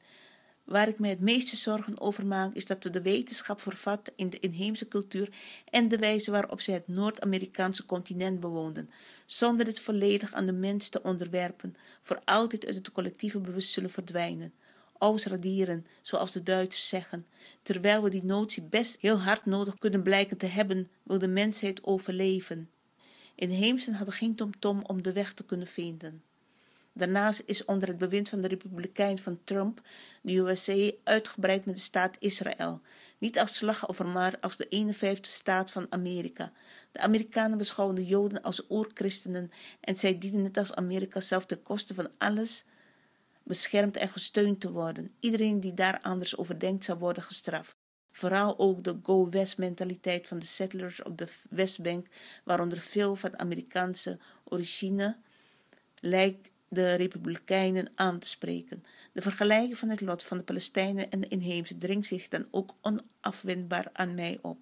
Waar 0.63 0.87
ik 0.87 0.99
mij 0.99 1.09
het 1.09 1.19
meeste 1.19 1.55
zorgen 1.55 1.99
over 1.99 2.25
maak, 2.25 2.53
is 2.53 2.65
dat 2.65 2.83
we 2.83 2.89
de 2.89 3.01
wetenschap 3.01 3.61
vervatten 3.61 4.13
in 4.15 4.29
de 4.29 4.39
inheemse 4.39 4.87
cultuur 4.87 5.29
en 5.69 5.87
de 5.87 5.97
wijze 5.97 6.31
waarop 6.31 6.61
zij 6.61 6.73
het 6.73 6.87
Noord-Amerikaanse 6.87 7.85
continent 7.85 8.39
bewoonden, 8.39 8.89
zonder 9.25 9.65
het 9.65 9.79
volledig 9.79 10.33
aan 10.33 10.45
de 10.45 10.53
mens 10.53 10.89
te 10.89 11.01
onderwerpen, 11.01 11.75
voor 12.01 12.21
altijd 12.25 12.65
uit 12.65 12.75
het 12.75 12.91
collectieve 12.91 13.39
bewust 13.39 13.71
zullen 13.71 13.89
verdwijnen. 13.89 14.53
Ausradieren, 14.97 15.85
zoals 16.01 16.31
de 16.31 16.43
Duitsers 16.43 16.87
zeggen, 16.87 17.25
terwijl 17.61 18.03
we 18.03 18.09
die 18.09 18.23
notie 18.23 18.63
best 18.63 19.01
heel 19.01 19.19
hard 19.19 19.45
nodig 19.45 19.77
kunnen 19.77 20.03
blijken 20.03 20.37
te 20.37 20.45
hebben, 20.45 20.89
wil 21.03 21.19
de 21.19 21.27
mensheid 21.27 21.83
overleven. 21.83 22.69
Inheemsen 23.35 23.93
hadden 23.93 24.13
geen 24.13 24.35
tomtom 24.35 24.79
-tom 24.79 24.85
om 24.85 25.01
de 25.01 25.13
weg 25.13 25.33
te 25.33 25.45
kunnen 25.45 25.67
vinden. 25.67 26.23
Daarnaast 26.93 27.43
is 27.45 27.65
onder 27.65 27.87
het 27.87 27.97
bewind 27.97 28.29
van 28.29 28.41
de 28.41 28.47
Republikein 28.47 29.17
van 29.17 29.39
Trump 29.43 29.81
de 30.21 30.35
USA 30.35 30.91
uitgebreid 31.03 31.65
met 31.65 31.75
de 31.75 31.81
staat 31.81 32.15
Israël, 32.19 32.81
niet 33.17 33.39
als 33.39 33.55
slachtoffer, 33.55 34.07
maar 34.07 34.37
als 34.41 34.57
de 34.57 34.93
51ste 34.95 35.21
staat 35.21 35.71
van 35.71 35.87
Amerika. 35.89 36.51
De 36.91 36.99
Amerikanen 36.99 37.57
beschouwen 37.57 37.95
de 37.95 38.05
Joden 38.05 38.41
als 38.41 38.65
oerchristenen 38.69 39.51
en 39.79 39.95
zij 39.95 40.17
dienen 40.17 40.43
het 40.43 40.57
als 40.57 40.75
Amerika 40.75 41.19
zelf 41.19 41.45
ten 41.45 41.61
koste 41.61 41.93
van 41.93 42.09
alles 42.17 42.63
beschermd 43.43 43.97
en 43.97 44.09
gesteund 44.09 44.59
te 44.59 44.71
worden. 44.71 45.11
Iedereen 45.19 45.59
die 45.59 45.73
daar 45.73 45.99
anders 46.01 46.37
over 46.37 46.59
denkt, 46.59 46.83
zal 46.83 46.97
worden 46.97 47.23
gestraft. 47.23 47.75
Vooral 48.11 48.59
ook 48.59 48.83
de 48.83 48.99
go-west 49.03 49.57
mentaliteit 49.57 50.27
van 50.27 50.39
de 50.39 50.45
settlers 50.45 51.03
op 51.03 51.17
de 51.17 51.27
Westbank, 51.49 52.07
waaronder 52.43 52.79
veel 52.79 53.15
van 53.15 53.39
Amerikaanse 53.39 54.19
origine, 54.43 55.17
lijkt 55.99 56.49
de 56.73 56.93
Republikeinen 56.93 57.91
aan 57.95 58.19
te 58.19 58.27
spreken. 58.27 58.83
De 59.11 59.21
vergelijking 59.21 59.77
van 59.77 59.89
het 59.89 60.01
lot 60.01 60.23
van 60.23 60.37
de 60.37 60.43
Palestijnen 60.43 61.09
en 61.09 61.21
de 61.21 61.27
inheemse 61.27 61.77
dringt 61.77 62.07
zich 62.07 62.27
dan 62.27 62.45
ook 62.51 62.75
onafwendbaar 62.81 63.89
aan 63.93 64.15
mij 64.15 64.39
op. 64.41 64.57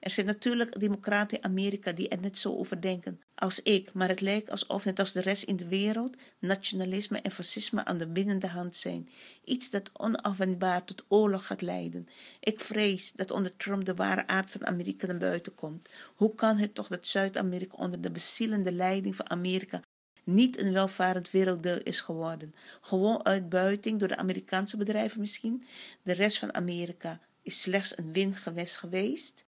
Er 0.00 0.10
zijn 0.10 0.26
natuurlijk 0.26 0.80
democraten 0.80 1.38
in 1.38 1.44
Amerika 1.44 1.92
die 1.92 2.08
er 2.08 2.20
net 2.20 2.38
zo 2.38 2.56
over 2.56 2.80
denken 2.80 3.20
als 3.34 3.62
ik, 3.62 3.92
maar 3.92 4.08
het 4.08 4.20
lijkt 4.20 4.50
alsof, 4.50 4.84
net 4.84 4.98
als 4.98 5.12
de 5.12 5.20
rest 5.20 5.42
in 5.42 5.56
de 5.56 5.68
wereld, 5.68 6.16
nationalisme 6.38 7.20
en 7.20 7.30
fascisme 7.30 7.84
aan 7.84 7.96
de 7.96 8.12
winnende 8.12 8.46
hand 8.46 8.76
zijn. 8.76 9.08
Iets 9.44 9.70
dat 9.70 9.90
onafwendbaar 9.92 10.84
tot 10.84 11.04
oorlog 11.08 11.46
gaat 11.46 11.62
leiden. 11.62 12.08
Ik 12.40 12.60
vrees 12.60 13.12
dat 13.12 13.30
onder 13.30 13.56
Trump 13.56 13.84
de 13.84 13.94
ware 13.94 14.26
aard 14.26 14.50
van 14.50 14.66
Amerika 14.66 15.06
naar 15.06 15.16
buiten 15.16 15.54
komt. 15.54 15.88
Hoe 16.14 16.34
kan 16.34 16.58
het 16.58 16.74
toch 16.74 16.88
dat 16.88 17.06
Zuid-Amerika 17.06 17.76
onder 17.76 18.00
de 18.00 18.10
bezielende 18.10 18.72
leiding 18.72 19.16
van 19.16 19.30
Amerika 19.30 19.82
niet 20.24 20.58
een 20.58 20.72
welvarend 20.72 21.30
werelddeel 21.30 21.78
is 21.82 22.00
geworden. 22.00 22.54
Gewoon 22.80 23.24
uitbuiting 23.24 23.98
door 23.98 24.08
de 24.08 24.16
Amerikaanse 24.16 24.76
bedrijven 24.76 25.20
misschien. 25.20 25.64
De 26.02 26.12
rest 26.12 26.38
van 26.38 26.54
Amerika 26.54 27.20
is 27.42 27.60
slechts 27.60 27.98
een 27.98 28.12
windgewest 28.12 28.76
geweest. 28.76 29.44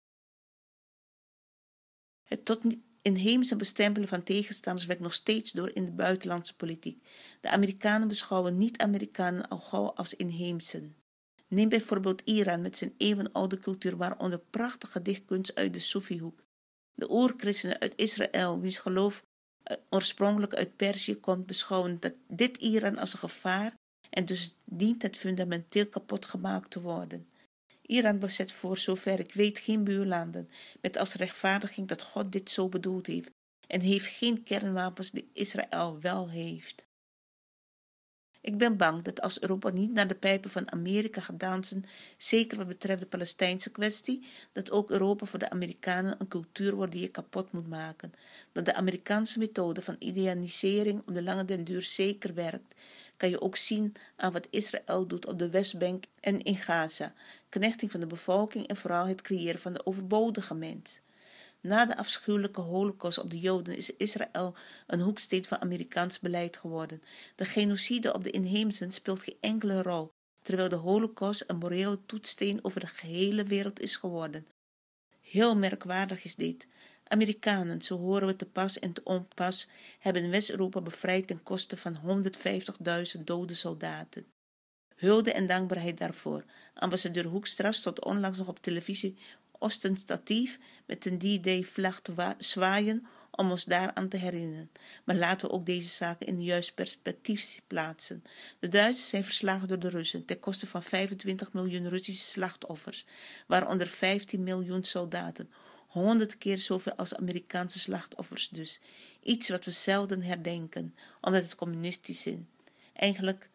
Het 2.24 2.44
tot 2.44 2.60
inheemse 3.02 3.56
bestempelen 3.56 4.08
van 4.08 4.22
tegenstanders 4.22 4.86
werkt 4.86 5.02
nog 5.02 5.14
steeds 5.14 5.52
door 5.52 5.70
in 5.74 5.84
de 5.84 5.92
buitenlandse 5.92 6.56
politiek. 6.56 7.06
De 7.40 7.50
Amerikanen 7.50 8.08
beschouwen 8.08 8.56
niet-Amerikanen 8.56 9.48
al 9.48 9.58
gauw 9.58 9.92
als 9.92 10.14
inheemsen. 10.14 10.96
Neem 11.48 11.68
bijvoorbeeld 11.68 12.22
Iran 12.24 12.62
met 12.62 12.76
zijn 12.76 12.94
eeuwenoude 12.96 13.58
cultuur, 13.58 13.96
waaronder 13.96 14.38
prachtige 14.38 15.02
dichtkunst 15.02 15.54
uit 15.54 15.72
de 15.72 15.78
Sofihoek. 15.78 16.44
De 16.94 17.10
oerchristenen 17.10 17.80
uit 17.80 17.96
Israël, 17.96 18.60
wiens 18.60 18.78
geloof 18.78 19.24
oorspronkelijk 19.88 20.54
uit 20.54 20.76
Perzië 20.76 21.20
komt, 21.20 21.46
beschouwen 21.46 22.00
dat 22.00 22.12
dit 22.28 22.56
Iran 22.56 22.98
als 22.98 23.12
een 23.12 23.18
gevaar 23.18 23.74
en 24.10 24.24
dus 24.24 24.54
dient 24.64 25.02
het 25.02 25.16
fundamenteel 25.16 25.86
kapot 25.86 26.24
gemaakt 26.24 26.70
te 26.70 26.80
worden. 26.80 27.28
Iran 27.82 28.18
bezet 28.18 28.52
voor 28.52 28.78
zover 28.78 29.20
ik 29.20 29.32
weet 29.32 29.58
geen 29.58 29.84
buurlanden, 29.84 30.50
met 30.80 30.96
als 30.96 31.14
rechtvaardiging 31.14 31.88
dat 31.88 32.02
God 32.02 32.32
dit 32.32 32.50
zo 32.50 32.68
bedoeld 32.68 33.06
heeft, 33.06 33.30
en 33.66 33.80
heeft 33.80 34.06
geen 34.06 34.42
kernwapens 34.42 35.10
die 35.10 35.30
Israël 35.32 36.00
wel 36.00 36.28
heeft. 36.28 36.85
Ik 38.46 38.58
ben 38.58 38.76
bang 38.76 39.02
dat 39.02 39.20
als 39.20 39.40
Europa 39.40 39.70
niet 39.70 39.92
naar 39.92 40.08
de 40.08 40.14
pijpen 40.14 40.50
van 40.50 40.72
Amerika 40.72 41.20
gaat 41.20 41.40
dansen, 41.40 41.84
zeker 42.16 42.56
wat 42.56 42.66
betreft 42.66 43.00
de 43.00 43.06
Palestijnse 43.06 43.70
kwestie, 43.70 44.26
dat 44.52 44.70
ook 44.70 44.90
Europa 44.90 45.26
voor 45.26 45.38
de 45.38 45.50
Amerikanen 45.50 46.14
een 46.18 46.28
cultuur 46.28 46.74
wordt 46.74 46.92
die 46.92 47.00
je 47.00 47.08
kapot 47.08 47.52
moet 47.52 47.68
maken. 47.68 48.12
Dat 48.52 48.64
de 48.64 48.74
Amerikaanse 48.74 49.38
methode 49.38 49.82
van 49.82 49.96
idealisering 49.98 51.02
op 51.06 51.14
de 51.14 51.22
lange 51.22 51.44
den 51.44 51.64
duur 51.64 51.82
zeker 51.82 52.34
werkt, 52.34 52.74
kan 53.16 53.28
je 53.28 53.40
ook 53.40 53.56
zien 53.56 53.94
aan 54.16 54.32
wat 54.32 54.46
Israël 54.50 55.06
doet 55.06 55.26
op 55.26 55.38
de 55.38 55.50
Westbank 55.50 56.04
en 56.20 56.40
in 56.42 56.56
Gaza, 56.56 57.14
knechting 57.48 57.90
van 57.90 58.00
de 58.00 58.06
bevolking 58.06 58.66
en 58.66 58.76
vooral 58.76 59.06
het 59.06 59.22
creëren 59.22 59.60
van 59.60 59.72
de 59.72 59.86
overbodige 59.86 60.54
mens. 60.54 61.00
Na 61.66 61.86
de 61.86 61.96
afschuwelijke 61.96 62.60
holocaust 62.60 63.18
op 63.18 63.30
de 63.30 63.40
Joden 63.40 63.76
is 63.76 63.96
Israël 63.96 64.54
een 64.86 65.00
hoeksteen 65.00 65.44
van 65.44 65.60
Amerikaans 65.60 66.20
beleid 66.20 66.56
geworden. 66.56 67.02
De 67.34 67.44
genocide 67.44 68.14
op 68.14 68.22
de 68.22 68.30
inheemsen 68.30 68.90
speelt 68.90 69.22
geen 69.22 69.36
enkele 69.40 69.82
rol, 69.82 70.10
terwijl 70.42 70.68
de 70.68 70.76
holocaust 70.76 71.44
een 71.46 71.56
moreel 71.56 72.06
toetssteen 72.06 72.58
over 72.64 72.80
de 72.80 72.86
gehele 72.86 73.44
wereld 73.44 73.80
is 73.80 73.96
geworden. 73.96 74.46
Heel 75.20 75.56
merkwaardig 75.56 76.24
is 76.24 76.34
dit. 76.34 76.66
Amerikanen, 77.04 77.82
zo 77.82 77.98
horen 77.98 78.26
we 78.26 78.36
te 78.36 78.46
pas 78.46 78.78
en 78.78 78.92
te 78.92 79.00
onpas, 79.04 79.68
hebben 79.98 80.30
West-Europa 80.30 80.80
bevrijd 80.80 81.26
ten 81.26 81.42
koste 81.42 81.76
van 81.76 81.96
150.000 83.16 83.24
dode 83.24 83.54
soldaten. 83.54 84.26
Hulde 84.96 85.32
en 85.32 85.46
dankbaarheid 85.46 85.98
daarvoor. 85.98 86.44
Ambassadeur 86.74 87.24
Hoekstra 87.24 87.72
stond 87.72 88.04
onlangs 88.04 88.38
nog 88.38 88.48
op 88.48 88.62
televisie 88.62 89.16
ostentatief 89.58 90.58
met 90.86 91.06
een 91.06 91.18
D-Day-vlag 91.18 92.00
te 92.00 92.34
zwaaien 92.38 93.06
om 93.36 93.50
ons 93.50 93.64
daaraan 93.64 94.08
te 94.08 94.16
herinneren. 94.16 94.70
Maar 95.04 95.16
laten 95.16 95.48
we 95.48 95.52
ook 95.52 95.66
deze 95.66 95.88
zaken 95.88 96.26
in 96.26 96.34
een 96.34 96.44
juist 96.44 96.74
perspectief 96.74 97.60
plaatsen. 97.66 98.24
De 98.58 98.68
Duitsers 98.68 99.08
zijn 99.08 99.24
verslagen 99.24 99.68
door 99.68 99.78
de 99.78 99.88
Russen 99.88 100.24
ten 100.24 100.38
koste 100.38 100.66
van 100.66 100.82
25 100.82 101.52
miljoen 101.52 101.88
Russische 101.88 102.24
slachtoffers, 102.24 103.06
waaronder 103.46 103.86
15 103.86 104.42
miljoen 104.42 104.84
soldaten. 104.84 105.50
Honderd 105.86 106.38
keer 106.38 106.58
zoveel 106.58 106.94
als 106.94 107.16
Amerikaanse 107.16 107.78
slachtoffers 107.78 108.48
dus. 108.48 108.80
Iets 109.22 109.48
wat 109.48 109.64
we 109.64 109.70
zelden 109.70 110.22
herdenken, 110.22 110.94
omdat 111.20 111.42
het 111.42 111.54
communistisch 111.54 112.26
is. 112.26 112.36
Eigenlijk 112.92 113.50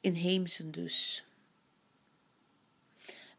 inheemse 0.00 0.70
dus. 0.70 1.25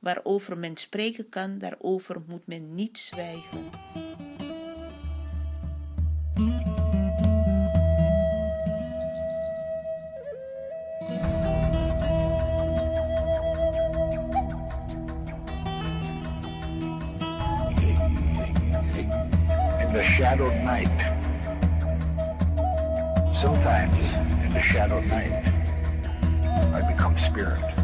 Waarover 0.07 0.57
men 0.57 0.77
spreken 0.77 1.29
kan, 1.29 1.57
daarover 1.57 2.21
moet 2.27 2.47
men 2.47 2.75
niet 2.75 2.99
zwijgen. 2.99 3.69
In 19.79 19.93
the 19.93 20.03
shadowed 20.03 20.63
night, 20.63 21.11
sometimes 23.33 24.13
in 24.43 24.51
the 24.53 24.61
shadowed 24.61 25.05
night, 25.05 25.33
I 26.73 26.93
become 26.93 27.17
spirit. 27.17 27.76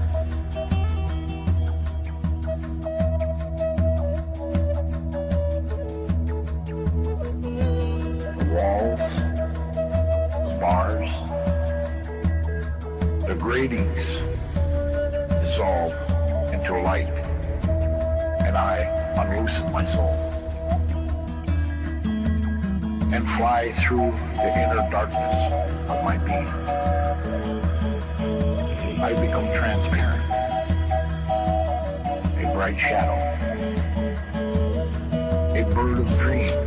The 13.67 14.21
dissolve 15.29 15.93
into 16.51 16.77
light, 16.81 17.07
and 18.41 18.57
I 18.57 18.79
unloosen 19.15 19.71
my 19.71 19.85
soul 19.85 20.13
and 23.13 23.25
fly 23.37 23.69
through 23.71 24.11
the 24.35 24.51
inner 24.59 24.85
darkness 24.91 25.51
of 25.87 26.03
my 26.03 26.17
being. 26.17 26.47
I 28.99 29.13
become 29.21 29.47
transparent, 29.53 30.23
a 32.39 32.53
bright 32.53 32.77
shadow, 32.77 33.17
a 35.55 35.63
bird 35.73 35.99
of 35.99 36.19
dreams, 36.19 36.62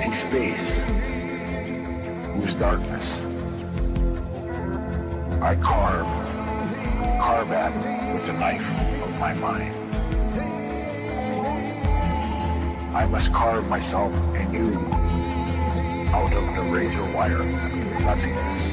empty 0.00 0.16
space 0.16 0.82
whose 2.32 2.54
darkness 2.54 3.22
I 5.42 5.56
carve, 5.56 6.06
carve 7.20 7.52
at 7.52 8.14
with 8.14 8.26
the 8.26 8.32
knife 8.32 8.66
of 9.02 9.20
my 9.20 9.34
mind. 9.34 9.76
I 12.96 13.06
must 13.06 13.32
carve 13.32 13.68
myself 13.68 14.12
anew 14.36 14.74
out 16.14 16.32
of 16.32 16.54
the 16.54 16.62
razor 16.62 17.04
wire 17.12 17.42
of 17.42 18.00
nothingness. 18.00 18.70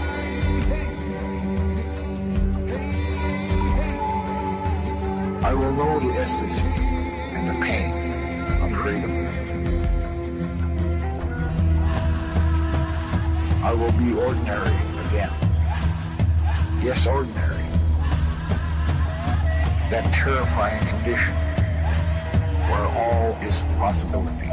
I 5.43 5.53
will 5.53 5.73
know 5.73 5.99
the 5.99 6.19
ecstasy 6.19 6.65
and 6.65 7.49
the 7.49 7.65
pain 7.65 8.61
of 8.61 8.71
freedom. 8.77 9.46
I 13.67 13.73
will 13.73 13.91
be 13.91 14.13
ordinary 14.13 14.77
again. 15.07 15.29
Yes, 16.81 17.05
ordinary. 17.05 17.63
That 19.89 20.09
terrifying 20.13 20.85
condition 20.85 21.33
where 22.69 22.87
all 22.95 23.37
is 23.41 23.63
possibility, 23.77 24.47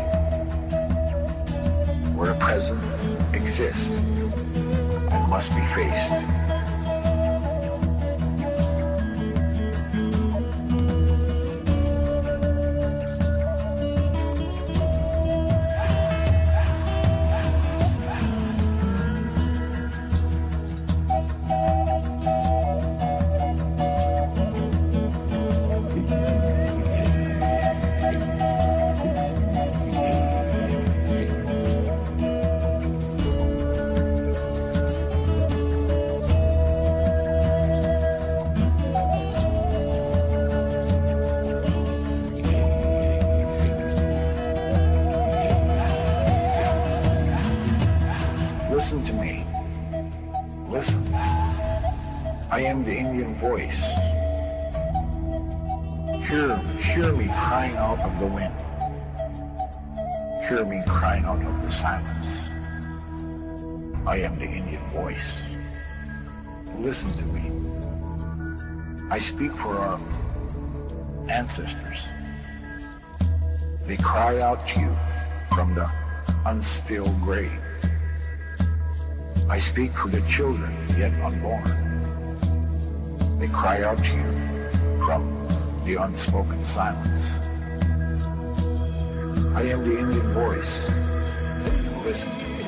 where 2.17 2.33
a 2.33 2.39
presence 2.41 3.05
exists 3.33 4.01
and 4.01 5.31
must 5.31 5.55
be 5.55 5.62
faced. 5.77 6.27
Ancestors. 71.35 72.07
They 73.87 73.97
cry 73.97 74.41
out 74.41 74.66
to 74.68 74.80
you 74.80 74.97
from 75.55 75.74
the 75.74 75.91
unstill 76.47 77.09
grave. 77.24 77.61
I 79.49 79.59
speak 79.59 79.91
for 79.93 80.09
the 80.09 80.20
children 80.22 80.72
yet 80.97 81.12
unborn. 81.20 81.66
They 83.41 83.49
cry 83.49 83.82
out 83.82 84.03
to 84.05 84.12
you 84.16 84.32
from 85.05 85.22
the 85.85 85.97
unspoken 85.97 86.62
silence. 86.62 87.37
I 89.59 89.62
am 89.72 89.80
the 89.89 89.99
Indian 89.99 90.32
voice. 90.32 90.91
Listen 92.05 92.32
to 92.39 92.49
me. 92.49 92.64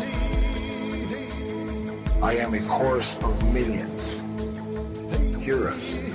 I 2.21 2.35
am 2.35 2.53
a 2.53 2.61
chorus 2.67 3.17
of 3.19 3.55
millions. 3.55 4.21
Hear 5.45 5.69
us. 5.69 6.06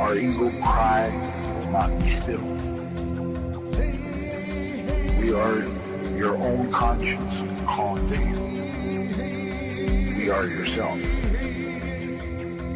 Our 0.00 0.16
eagle 0.16 0.50
cry 0.62 1.10
will 1.58 1.70
not 1.72 1.98
be 2.00 2.08
still. 2.08 2.42
We 5.20 5.34
are 5.34 5.62
your 6.16 6.36
own 6.38 6.70
conscience 6.72 7.42
calling 7.66 8.08
to 8.10 8.18
you. 8.18 8.40
We 10.16 10.30
are 10.30 10.46
yourself. 10.46 10.98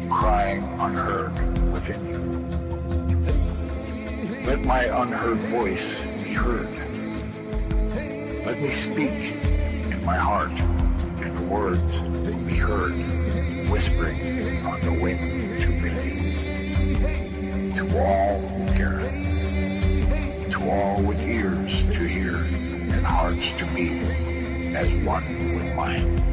crying 0.07 0.63
unheard 0.79 1.33
within 1.73 2.05
you. 2.05 2.21
Let 4.45 4.63
my 4.63 4.83
unheard 4.83 5.39
voice 5.49 5.99
be 6.23 6.33
heard. 6.33 6.69
Let 8.45 8.61
me 8.61 8.69
speak 8.69 9.33
in 9.91 10.05
my 10.05 10.15
heart, 10.15 10.51
and 10.51 11.49
words 11.49 12.01
be 12.45 12.55
heard, 12.55 12.93
whispering 13.69 14.63
on 14.65 14.79
the 14.81 14.93
wind. 15.01 15.44
To 17.95 18.01
all 18.03 18.39
who 18.39 18.73
care, 18.73 18.99
to 20.49 20.69
all 20.69 21.01
with 21.01 21.21
ears 21.21 21.85
to 21.93 22.03
hear 22.03 22.35
and 22.35 23.05
hearts 23.05 23.53
to 23.53 23.65
beat 23.67 24.03
as 24.75 24.93
one 25.05 25.55
with 25.55 25.73
mine. 25.77 26.24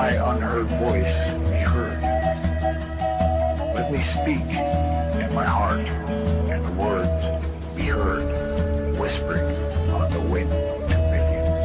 My 0.00 0.12
unheard 0.32 0.70
voice 0.80 1.28
be 1.28 1.60
heard. 1.72 2.00
Let 3.74 3.92
me 3.92 3.98
speak 3.98 4.50
in 5.22 5.34
my 5.34 5.44
heart, 5.44 5.86
and 6.52 6.64
the 6.64 6.72
words 6.72 7.26
be 7.76 7.82
heard, 7.82 8.24
whispering 8.98 9.44
on 9.92 10.10
the 10.10 10.20
wind 10.20 10.50
to 10.88 10.96
millions. 11.12 11.62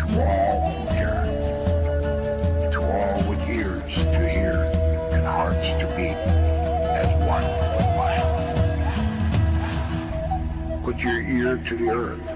To 0.00 0.04
all 0.20 0.58
who 0.68 0.84
to 2.72 2.80
all 2.82 3.18
with 3.26 3.42
ears 3.48 3.94
to 4.14 4.28
hear 4.28 4.56
and 5.14 5.24
hearts 5.24 5.72
to 5.80 5.86
beat 5.96 6.20
as 7.00 7.08
one 7.34 7.48
with 7.74 7.90
mine. 8.00 8.26
Put 10.82 10.96
your 11.02 11.22
ear 11.22 11.56
to 11.56 11.74
the 11.74 11.88
earth 11.88 12.28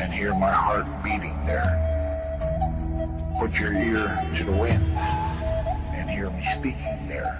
and 0.00 0.12
hear 0.12 0.34
my 0.34 0.50
heart 0.50 0.86
beating 1.04 1.46
there. 1.46 1.85
Put 3.46 3.60
your 3.60 3.74
ear 3.74 4.28
to 4.34 4.44
the 4.44 4.50
wind 4.50 4.82
and 5.94 6.10
hear 6.10 6.28
me 6.30 6.42
speaking 6.42 7.06
there. 7.06 7.38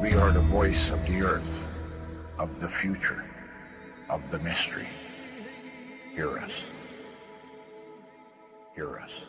We 0.00 0.14
are 0.14 0.32
the 0.32 0.40
voice 0.40 0.90
of 0.92 1.06
the 1.06 1.20
earth, 1.20 1.66
of 2.38 2.58
the 2.60 2.68
future, 2.68 3.22
of 4.08 4.30
the 4.30 4.38
mystery. 4.38 4.88
Hear 6.14 6.38
us. 6.38 6.70
Hear 8.74 9.02
us. 9.04 9.28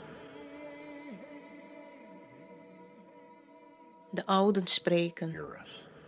De 4.12 4.26
ouden 4.26 4.68
spreken. 4.68 5.36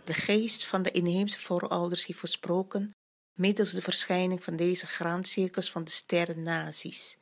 De 0.04 0.14
geest 0.14 0.66
van 0.66 0.82
de 0.82 0.90
inheemse 0.90 1.38
voorouders 1.38 2.06
heeft 2.06 2.20
gesproken 2.20 2.94
middels 3.34 3.70
de 3.70 3.82
verschijning 3.82 4.44
van 4.44 4.56
deze 4.56 4.86
graancirkels 4.86 5.70
van 5.70 5.84
de 5.84 5.90
sterrennazies. 5.90 7.18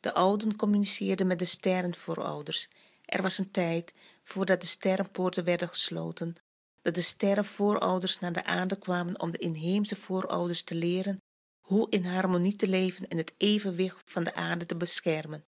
De 0.00 0.14
ouden 0.14 0.56
communiceerden 0.56 1.26
met 1.26 1.38
de 1.38 1.44
sterrenvoorouders. 1.44 2.68
Er 3.04 3.22
was 3.22 3.38
een 3.38 3.50
tijd, 3.50 3.92
voordat 4.22 4.60
de 4.60 4.66
sterrenpoorten 4.66 5.44
werden 5.44 5.68
gesloten, 5.68 6.36
dat 6.82 6.94
de 6.94 7.00
sterrenvoorouders 7.00 8.18
naar 8.18 8.32
de 8.32 8.44
aarde 8.44 8.78
kwamen 8.78 9.20
om 9.20 9.30
de 9.30 9.38
inheemse 9.38 9.96
voorouders 9.96 10.62
te 10.62 10.74
leren 10.74 11.20
hoe 11.66 11.86
in 11.90 12.04
harmonie 12.04 12.56
te 12.56 12.68
leven 12.68 13.08
en 13.08 13.16
het 13.16 13.34
evenwicht 13.36 14.02
van 14.04 14.24
de 14.24 14.34
aarde 14.34 14.66
te 14.66 14.76
beschermen. 14.76 15.44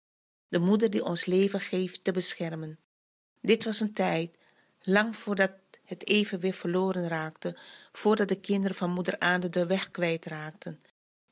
De 0.48 0.58
moeder 0.58 0.90
die 0.90 1.04
ons 1.04 1.24
leven 1.24 1.60
geeft 1.60 2.04
te 2.04 2.12
beschermen. 2.12 2.78
Dit 3.40 3.64
was 3.64 3.80
een 3.80 3.92
tijd, 3.92 4.36
lang 4.80 5.16
voordat 5.16 5.52
het 5.84 6.06
evenwicht 6.06 6.58
verloren 6.58 7.08
raakte, 7.08 7.56
voordat 7.92 8.28
de 8.28 8.40
kinderen 8.40 8.76
van 8.76 8.90
moeder 8.90 9.18
aarde 9.18 9.48
de 9.48 9.66
weg 9.66 9.90
kwijtraakten. 9.90 10.82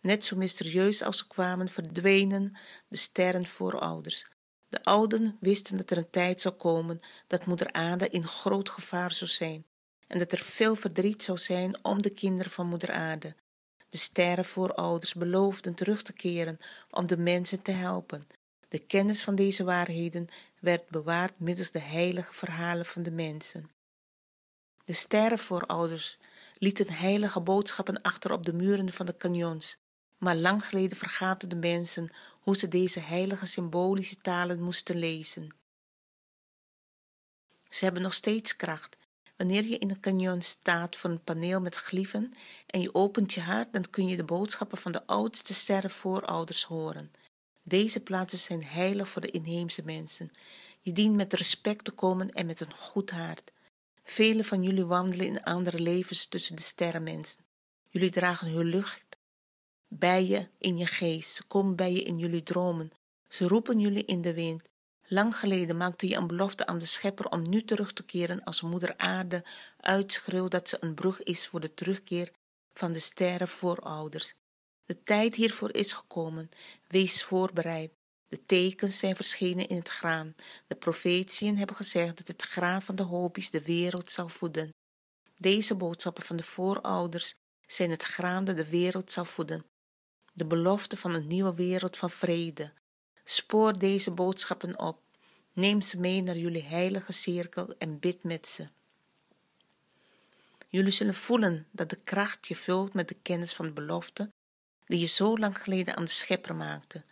Net 0.07 0.25
zo 0.25 0.37
mysterieus 0.37 1.03
als 1.03 1.19
ze 1.19 1.27
kwamen, 1.27 1.69
verdwenen 1.69 2.57
de 2.89 2.97
sterren 2.97 3.47
voorouders. 3.47 4.27
De 4.69 4.85
ouden 4.85 5.37
wisten 5.41 5.77
dat 5.77 5.91
er 5.91 5.97
een 5.97 6.11
tijd 6.11 6.41
zou 6.41 6.55
komen 6.55 7.01
dat 7.27 7.47
moeder 7.47 7.73
aarde 7.73 8.09
in 8.09 8.27
groot 8.27 8.69
gevaar 8.69 9.13
zou 9.13 9.31
zijn 9.31 9.67
en 10.07 10.19
dat 10.19 10.33
er 10.33 10.39
veel 10.39 10.77
verdriet 10.77 11.23
zou 11.23 11.39
zijn 11.39 11.85
om 11.85 12.03
de 12.03 12.11
kinderen 12.11 12.53
van 12.53 12.67
moeder 12.67 12.93
aarde. 12.93 13.35
De 13.89 13.97
sterren 13.97 14.45
voorouders 14.45 15.15
beloofden 15.15 15.75
terug 15.75 16.03
te 16.03 16.13
keren 16.13 16.59
om 16.91 17.07
de 17.07 17.17
mensen 17.17 17.63
te 17.63 17.73
helpen. 17.73 18.27
De 18.69 18.79
kennis 18.79 19.23
van 19.23 19.35
deze 19.35 19.65
waarheden 19.65 20.29
werd 20.61 20.89
bewaard 20.89 21.41
middels 21.41 21.71
de 21.71 21.81
heilige 21.81 22.35
verhalen 22.35 22.87
van 22.87 23.03
de 23.03 23.13
mensen. 23.13 23.71
De 24.85 24.93
sterrenvoorouders 24.93 26.19
lieten 26.59 26.93
heilige 26.93 27.41
boodschappen 27.41 28.03
achter 28.03 28.33
op 28.33 28.45
de 28.45 28.53
muren 28.53 28.93
van 28.93 29.07
de 29.07 29.17
canyons, 29.17 29.79
maar 30.19 30.37
lang 30.37 30.64
geleden 30.67 30.97
vergaten 30.97 31.49
de 31.49 31.57
mensen 31.57 32.11
hoe 32.41 32.57
ze 32.57 32.69
deze 32.69 33.01
heilige 33.01 33.47
symbolische 33.47 34.17
talen 34.17 34.62
moesten 34.62 34.97
lezen. 34.97 35.55
Ze 37.69 37.85
hebben 37.85 38.03
nog 38.03 38.14
steeds 38.14 38.57
kracht. 38.57 38.97
Wanneer 39.37 39.64
je 39.64 39.79
in 39.79 39.91
een 39.91 40.01
canyon 40.01 40.43
staat 40.43 40.97
voor 40.97 41.11
een 41.11 41.25
paneel 41.25 41.61
met 41.61 41.75
glieven 41.75 42.35
en 42.67 42.81
je 42.81 42.95
opent 42.95 43.33
je 43.33 43.41
hart, 43.41 43.73
dan 43.73 43.91
kun 43.91 44.09
je 44.09 44.17
de 44.17 44.25
boodschappen 44.25 44.79
van 44.79 44.93
de 44.93 45.07
oudste 45.07 45.55
sterrenvoorouders 45.55 46.64
horen. 46.64 47.12
Deze 47.62 48.01
plaatsen 48.01 48.39
zijn 48.39 48.64
heilig 48.64 49.09
voor 49.09 49.23
de 49.23 49.31
inheemse 49.31 49.83
mensen. 49.85 50.31
Je 50.81 50.93
dient 50.93 51.17
met 51.17 51.33
respect 51.33 51.85
te 51.85 51.91
komen 51.91 52.31
en 52.31 52.47
met 52.47 52.61
een 52.61 52.75
goed 52.75 53.11
hart. 53.11 53.53
Velen 54.05 54.45
van 54.45 54.62
jullie 54.62 54.85
wandelen 54.85 55.27
in 55.27 55.43
andere 55.43 55.79
levens 55.81 56.27
tussen 56.27 56.57
de 56.57 56.62
sterrenmensen. 56.62 57.45
Jullie 57.89 58.11
dragen 58.11 58.49
hun 58.49 58.67
lucht 58.67 59.06
bij 59.89 60.24
je 60.24 60.49
in 60.59 60.76
je 60.76 60.87
geest. 60.87 61.34
Ze 61.34 61.45
komen 61.45 61.76
bij 61.76 61.93
je 61.93 62.03
in 62.03 62.18
jullie 62.18 62.43
dromen. 62.43 62.91
Ze 63.28 63.49
roepen 63.49 63.80
jullie 63.80 64.05
in 64.05 64.20
de 64.20 64.34
wind. 64.34 64.62
Lang 65.09 65.37
geleden 65.37 65.76
maakte 65.76 66.09
je 66.09 66.16
een 66.16 66.26
belofte 66.26 66.66
aan 66.66 66.78
de 66.78 66.87
schepper 66.87 67.28
om 67.28 67.49
nu 67.49 67.64
terug 67.64 67.93
te 67.93 68.05
keren 68.05 68.45
als 68.45 68.62
moeder 68.62 68.97
aarde 68.97 69.45
uitschreeuwt 69.80 70.51
dat 70.51 70.68
ze 70.68 70.76
een 70.80 70.95
brug 70.95 71.22
is 71.22 71.47
voor 71.47 71.61
de 71.61 71.74
terugkeer 71.74 72.32
van 72.74 72.93
de 72.93 72.99
sterren 72.99 73.49
voorouders. 73.49 74.34
De 74.84 75.03
tijd 75.03 75.34
hiervoor 75.34 75.74
is 75.74 75.93
gekomen. 75.93 76.51
Wees 76.89 77.24
voorbereid. 77.24 77.93
De 78.28 78.45
tekens 78.47 78.99
zijn 78.99 79.16
verschenen 79.16 79.68
in 79.68 79.76
het 79.76 79.89
graan. 79.89 80.34
De 80.66 80.74
profetieën 80.74 81.59
hebben 81.59 81.76
gezegd 81.76 82.16
dat 82.16 82.28
het 82.28 82.43
graan 82.43 82.82
van 82.82 82.97
de 82.97 83.03
hopies 83.03 83.51
de 83.51 83.62
wereld 83.62 84.11
zal 84.11 84.28
voeden. 84.28 84.74
Deze 85.34 85.74
boodschappen 85.74 86.22
van 86.22 86.37
de 86.37 86.43
voorouders 86.43 87.34
zijn 87.66 87.91
het 87.91 88.03
graan 88.03 88.45
dat 88.45 88.57
de 88.57 88.68
wereld 88.68 89.12
zal 89.12 89.24
voeden. 89.24 89.64
De 90.37 90.45
belofte 90.45 90.97
van 90.97 91.14
een 91.14 91.26
nieuwe 91.26 91.55
wereld 91.55 91.97
van 91.97 92.11
vrede. 92.11 92.72
Spoor 93.24 93.78
deze 93.78 94.11
boodschappen 94.11 94.78
op. 94.78 95.01
Neem 95.53 95.80
ze 95.80 96.01
mee 96.01 96.22
naar 96.22 96.37
jullie 96.37 96.62
heilige 96.62 97.12
cirkel 97.12 97.74
en 97.78 97.99
bid 97.99 98.22
met 98.22 98.47
ze. 98.47 98.68
Jullie 100.68 100.93
zullen 100.93 101.14
voelen 101.14 101.66
dat 101.70 101.91
de 101.91 101.97
kracht 101.97 102.49
je 102.49 102.57
vult 102.57 102.93
met 102.93 103.09
de 103.09 103.16
kennis 103.22 103.55
van 103.55 103.66
de 103.66 103.72
belofte 103.72 104.32
die 104.84 104.99
je 104.99 105.07
zo 105.07 105.39
lang 105.39 105.62
geleden 105.62 105.97
aan 105.97 106.05
de 106.05 106.11
schepper 106.11 106.55
maakte. 106.55 107.05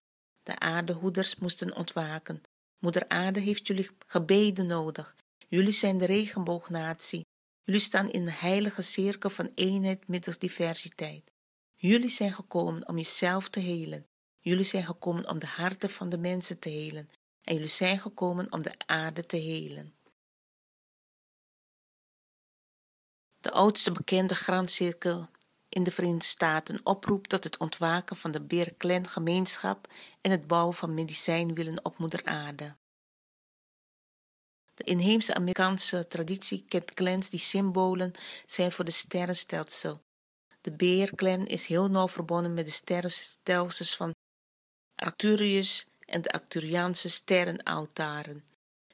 De 0.42 0.58
aardehoeders 0.58 1.36
moesten 1.36 1.76
ontwaken. 1.76 2.42
Moeder 2.78 3.08
aarde 3.08 3.40
heeft 3.40 3.66
jullie 3.66 3.90
gebeden 4.06 4.66
nodig. 4.66 5.16
Jullie 5.48 5.72
zijn 5.72 5.98
de 5.98 6.06
regenboognatie. 6.06 7.26
Jullie 7.62 7.80
staan 7.80 8.10
in 8.10 8.22
een 8.22 8.32
heilige 8.32 8.82
cirkel 8.82 9.30
van 9.30 9.50
eenheid 9.54 10.08
middels 10.08 10.38
diversiteit. 10.38 11.32
Jullie 11.86 12.10
zijn 12.10 12.32
gekomen 12.32 12.88
om 12.88 12.96
jezelf 12.96 13.48
te 13.48 13.60
helen. 13.60 14.06
Jullie 14.38 14.64
zijn 14.64 14.84
gekomen 14.84 15.28
om 15.28 15.38
de 15.38 15.46
harten 15.46 15.90
van 15.90 16.08
de 16.08 16.18
mensen 16.18 16.58
te 16.58 16.68
helen. 16.68 17.10
En 17.42 17.54
jullie 17.54 17.68
zijn 17.68 17.98
gekomen 17.98 18.52
om 18.52 18.62
de 18.62 18.74
aarde 18.86 19.26
te 19.26 19.36
helen. 19.36 19.94
De 23.40 23.50
oudste 23.50 23.92
bekende 23.92 24.34
graancirkel 24.34 25.28
in 25.68 25.82
de 25.82 25.90
Verenigde 25.90 26.24
Staten 26.24 26.80
oproept 26.86 27.28
tot 27.28 27.44
het 27.44 27.56
ontwaken 27.56 28.16
van 28.16 28.30
de 28.30 28.42
Beer 28.42 28.76
Clan 28.76 29.06
gemeenschap 29.08 29.92
en 30.20 30.30
het 30.30 30.46
bouwen 30.46 30.74
van 30.74 30.94
medicijnwielen 30.94 31.84
op 31.84 31.98
moeder 31.98 32.24
aarde. 32.24 32.76
De 34.74 34.84
inheemse 34.84 35.34
Amerikaanse 35.34 36.06
traditie 36.06 36.64
kent 36.68 36.94
clans 36.94 37.30
die 37.30 37.40
symbolen 37.40 38.12
zijn 38.46 38.72
voor 38.72 38.84
de 38.84 38.90
sterrenstelsel. 38.90 40.02
De 40.64 40.72
Beerclan 40.72 41.46
is 41.46 41.66
heel 41.66 41.90
nauw 41.90 42.08
verbonden 42.08 42.54
met 42.54 42.64
de 42.64 42.70
sterrenstelsels 42.70 43.96
van 43.96 44.14
Arcturus 44.94 45.86
en 46.00 46.22
de 46.22 46.30
Arcturiaanse 46.30 47.10
sterrenaltaren. 47.10 48.44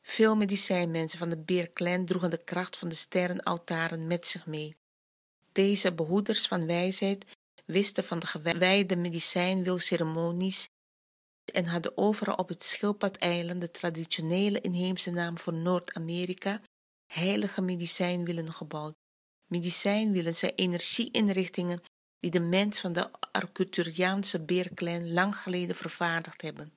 Veel 0.03 0.37
medicijnmensen 0.37 1.19
van 1.19 1.29
de 1.29 1.37
Beerclan 1.37 2.05
droegen 2.05 2.31
de 2.31 2.45
kracht 2.45 2.77
van 2.77 2.89
de 2.89 2.95
sterrenaltaren 2.95 4.07
met 4.07 4.27
zich 4.27 4.47
mee. 4.47 4.75
Deze 5.53 5.93
behoeders 5.93 6.49
van 6.49 6.67
wijsheid 6.67 7.25
wisten 7.65 8.05
van 8.05 8.19
de 8.19 8.27
gewijde 8.27 8.97
medicijnwilceremonies 8.97 10.69
en 11.53 11.67
hadden 11.67 11.97
overal 11.97 12.35
op 12.35 12.49
het 12.49 12.63
Schildpadeiland 12.63 13.61
de 13.61 13.71
traditionele 13.71 14.61
inheemse 14.61 15.11
naam 15.11 15.39
voor 15.39 15.55
Noord-Amerika 15.55 16.61
heilige 17.07 17.63
medicijnwielen 17.63 18.53
gebouwd. 18.53 19.00
Medicijnwielen 19.51 20.35
zijn 20.35 20.53
energieinrichtingen 20.55 21.83
die 22.21 22.31
de 22.31 22.41
mens 22.41 22.81
van 22.81 22.93
de 22.93 23.11
Arcturiaanse 23.33 24.45
beerklein 24.45 25.13
lang 25.13 25.37
geleden 25.37 25.77
vervaardigd 25.77 26.43
hebben. 26.43 26.73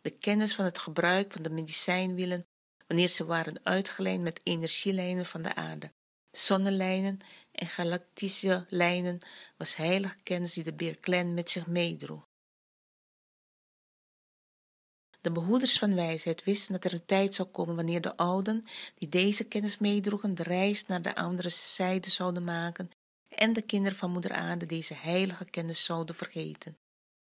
De 0.00 0.10
kennis 0.10 0.54
van 0.54 0.64
het 0.64 0.78
gebruik 0.78 1.32
van 1.32 1.42
de 1.42 1.50
medicijnwielen 1.50 2.46
wanneer 2.86 3.08
ze 3.08 3.24
waren 3.24 3.60
uitgelijnd 3.62 4.22
met 4.22 4.40
energielijnen 4.42 5.26
van 5.26 5.42
de 5.42 5.54
aarde, 5.54 5.92
zonnelijnen 6.30 7.18
en 7.52 7.66
galactische 7.66 8.66
lijnen, 8.68 9.18
was 9.56 9.76
heilige 9.76 10.16
kennis 10.22 10.52
die 10.52 10.64
de 10.64 10.74
beerklein 10.74 11.34
met 11.34 11.50
zich 11.50 11.66
meedroeg. 11.66 12.27
De 15.28 15.34
behoeders 15.34 15.78
van 15.78 15.94
wijsheid 15.94 16.44
wisten 16.44 16.72
dat 16.72 16.84
er 16.84 16.92
een 16.92 17.04
tijd 17.04 17.34
zou 17.34 17.48
komen 17.48 17.76
wanneer 17.76 18.00
de 18.00 18.16
ouden, 18.16 18.64
die 18.94 19.08
deze 19.08 19.44
kennis 19.44 19.78
meedroegen, 19.78 20.34
de 20.34 20.42
reis 20.42 20.86
naar 20.86 21.02
de 21.02 21.14
andere 21.14 21.48
zijde 21.48 22.10
zouden 22.10 22.44
maken 22.44 22.90
en 23.28 23.52
de 23.52 23.62
kinderen 23.62 23.98
van 23.98 24.10
moeder 24.10 24.32
aarde 24.32 24.66
deze 24.66 24.94
heilige 24.94 25.44
kennis 25.44 25.84
zouden 25.84 26.14
vergeten. 26.14 26.76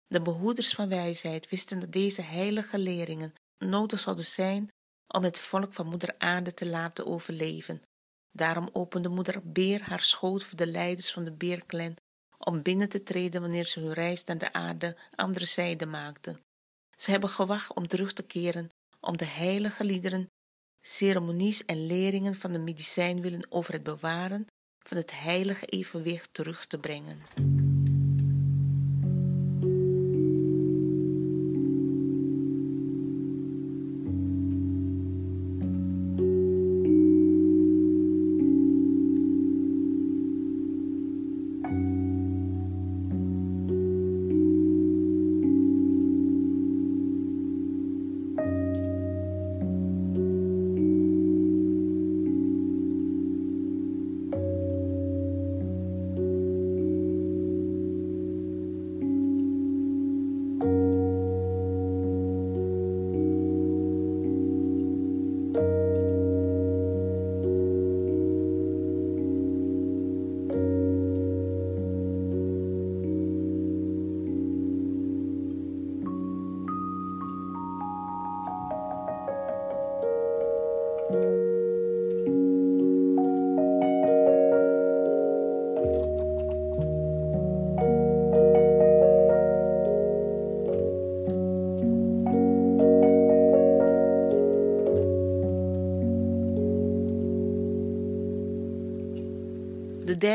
De 0.07 0.23
behoeders 0.23 0.75
van 0.75 0.89
wijsheid 0.89 1.49
wisten 1.49 1.81
dat 1.81 1.93
deze 1.93 2.23
heilige 2.23 2.79
leringen 2.79 3.35
nodig 3.59 4.01
zouden 4.01 4.25
zijn 4.25 4.69
om 5.15 5.25
het 5.25 5.39
volk 5.39 5.75
van 5.75 5.87
moeder 5.87 6.15
aarde 6.19 6.55
te 6.55 6.67
laten 6.67 7.07
overleven. 7.07 7.83
Daarom 8.31 8.71
opende 8.73 9.09
moeder 9.09 9.53
Beer 9.53 9.83
haar 9.83 10.03
schoot 10.03 10.45
voor 10.45 10.57
de 10.57 10.67
leiders 10.67 11.13
van 11.13 11.25
de 11.25 11.33
Beerclan 11.33 11.97
om 12.39 12.63
binnen 12.63 12.89
te 12.89 13.03
treden 13.03 13.41
wanneer 13.41 13.67
ze 13.67 13.81
hun 13.81 13.93
reis 13.93 14.25
naar 14.25 14.39
de 14.39 14.53
aarde 14.53 14.97
andere 15.15 15.47
zijde 15.47 15.87
maakten. 15.87 16.47
Ze 17.01 17.11
hebben 17.11 17.31
gewacht 17.31 17.75
om 17.75 17.87
terug 17.87 18.13
te 18.13 18.23
keren, 18.23 18.71
om 19.01 19.17
de 19.17 19.25
heilige 19.25 19.85
liederen, 19.85 20.31
ceremonies 20.81 21.65
en 21.65 21.87
leringen 21.87 22.35
van 22.35 22.53
de 22.53 22.59
medicijn 22.59 23.21
willen 23.21 23.47
over 23.49 23.73
het 23.73 23.83
bewaren 23.83 24.47
van 24.79 24.97
het 24.97 25.21
heilige 25.21 25.67
evenwicht 25.67 26.29
terug 26.33 26.67
te 26.67 26.79
brengen. 26.79 27.58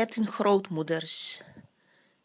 De 0.04 0.10
dertien 0.10 0.32
grootmoeders. 0.32 1.42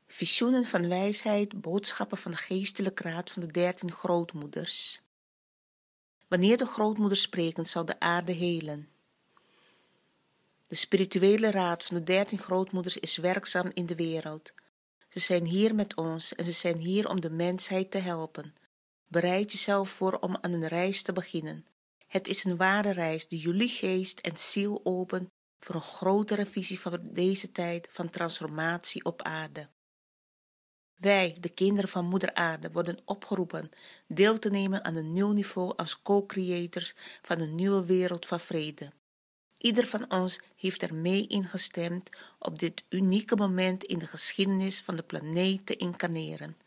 Visioenen 0.08 0.66
van 0.66 0.88
wijsheid, 0.88 1.62
boodschappen 1.62 2.18
van 2.18 2.32
de 2.32 2.38
geestelijke 2.38 3.04
raad 3.04 3.32
van 3.32 3.42
de 3.42 3.52
dertien 3.52 3.92
grootmoeders. 3.92 5.02
Wanneer 6.28 6.58
de 6.58 6.66
grootmoeders 6.66 7.22
spreken, 7.22 7.66
zal 7.66 7.86
de 7.86 8.00
aarde 8.00 8.32
helen. 8.32 8.90
De 10.68 10.76
spirituele 10.76 11.52
raad 11.52 11.84
van 11.84 11.98
de 11.98 12.04
dertien 12.04 12.40
grootmoeders 12.40 12.98
is 12.98 13.18
werkzaam 13.18 13.70
in 13.74 13.86
de 13.86 13.96
wereld. 13.96 14.54
Ze 15.10 15.20
zijn 15.20 15.46
hier 15.46 15.76
met 15.76 15.96
ons 15.96 16.36
en 16.36 16.46
ze 16.46 16.52
zijn 16.52 16.78
hier 16.78 17.10
om 17.10 17.22
de 17.22 17.30
mensheid 17.30 17.92
te 17.92 17.98
helpen. 17.98 18.54
Bereid 19.08 19.52
jezelf 19.52 19.90
voor 19.90 20.18
om 20.20 20.38
aan 20.42 20.54
een 20.54 20.68
reis 20.68 21.02
te 21.02 21.14
beginnen. 21.14 21.66
Het 22.08 22.28
is 22.28 22.44
een 22.44 22.58
ware 22.58 22.92
reis 22.92 23.28
die 23.28 23.40
jullie 23.40 23.70
geest 23.70 24.20
en 24.20 24.38
ziel 24.38 24.80
opent 24.84 25.29
voor 25.60 25.76
een 25.76 25.82
grotere 25.82 26.45
visie 26.45 26.80
van 26.80 26.99
deze 27.01 27.51
tijd 27.51 27.89
van 27.91 28.10
transformatie 28.10 29.05
op 29.05 29.22
aarde. 29.22 29.70
Wij, 30.95 31.38
de 31.39 31.49
kinderen 31.49 31.89
van 31.89 32.05
Moeder 32.05 32.34
Aarde, 32.34 32.72
worden 32.72 33.01
opgeroepen 33.05 33.70
deel 34.07 34.39
te 34.39 34.49
nemen 34.49 34.84
aan 34.84 34.95
een 34.95 35.14
nieuw 35.14 35.32
niveau 35.32 35.74
als 35.76 36.01
co-creators 36.01 36.95
van 37.22 37.39
een 37.39 37.55
nieuwe 37.55 37.86
wereld 37.86 38.26
van 38.26 38.39
vrede. 38.39 38.91
Ieder 39.57 39.88
van 39.88 40.12
ons 40.12 40.39
heeft 40.55 40.82
er 40.82 40.95
mee 40.95 41.28
ingestemd 41.28 42.10
op 42.39 42.60
dit 42.60 42.84
unieke 42.89 43.36
moment 43.36 43.84
in 43.84 43.99
de 43.99 44.07
geschiedenis 44.07 44.82
van 44.82 44.95
de 44.95 45.03
planeet 45.03 45.66
te 45.66 45.76
incarneren. 45.76 46.57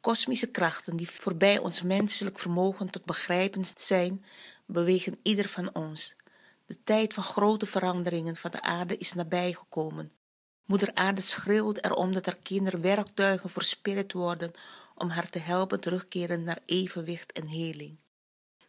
Kosmische 0.00 0.50
krachten 0.50 0.96
die 0.96 1.10
voorbij 1.10 1.58
ons 1.58 1.82
menselijk 1.82 2.38
vermogen 2.38 2.90
tot 2.90 3.04
begrijpen 3.04 3.64
zijn, 3.74 4.24
bewegen 4.66 5.18
ieder 5.22 5.48
van 5.48 5.74
ons. 5.74 6.16
De 6.70 6.82
tijd 6.84 7.14
van 7.14 7.22
grote 7.22 7.66
veranderingen 7.66 8.36
van 8.36 8.50
de 8.50 8.62
aarde 8.62 8.96
is 8.96 9.12
nabijgekomen. 9.12 10.12
Moeder 10.64 10.94
Aarde 10.94 11.20
schreeuwt 11.20 11.84
erom 11.84 12.12
dat 12.12 12.26
haar 12.26 12.36
kinderen 12.36 12.80
werktuigen 12.80 13.50
voor 13.50 13.62
spirit 13.62 14.12
worden 14.12 14.52
om 14.94 15.08
haar 15.08 15.28
te 15.28 15.38
helpen 15.38 15.80
terugkeren 15.80 16.42
naar 16.42 16.58
evenwicht 16.64 17.32
en 17.32 17.46
heling. 17.46 17.98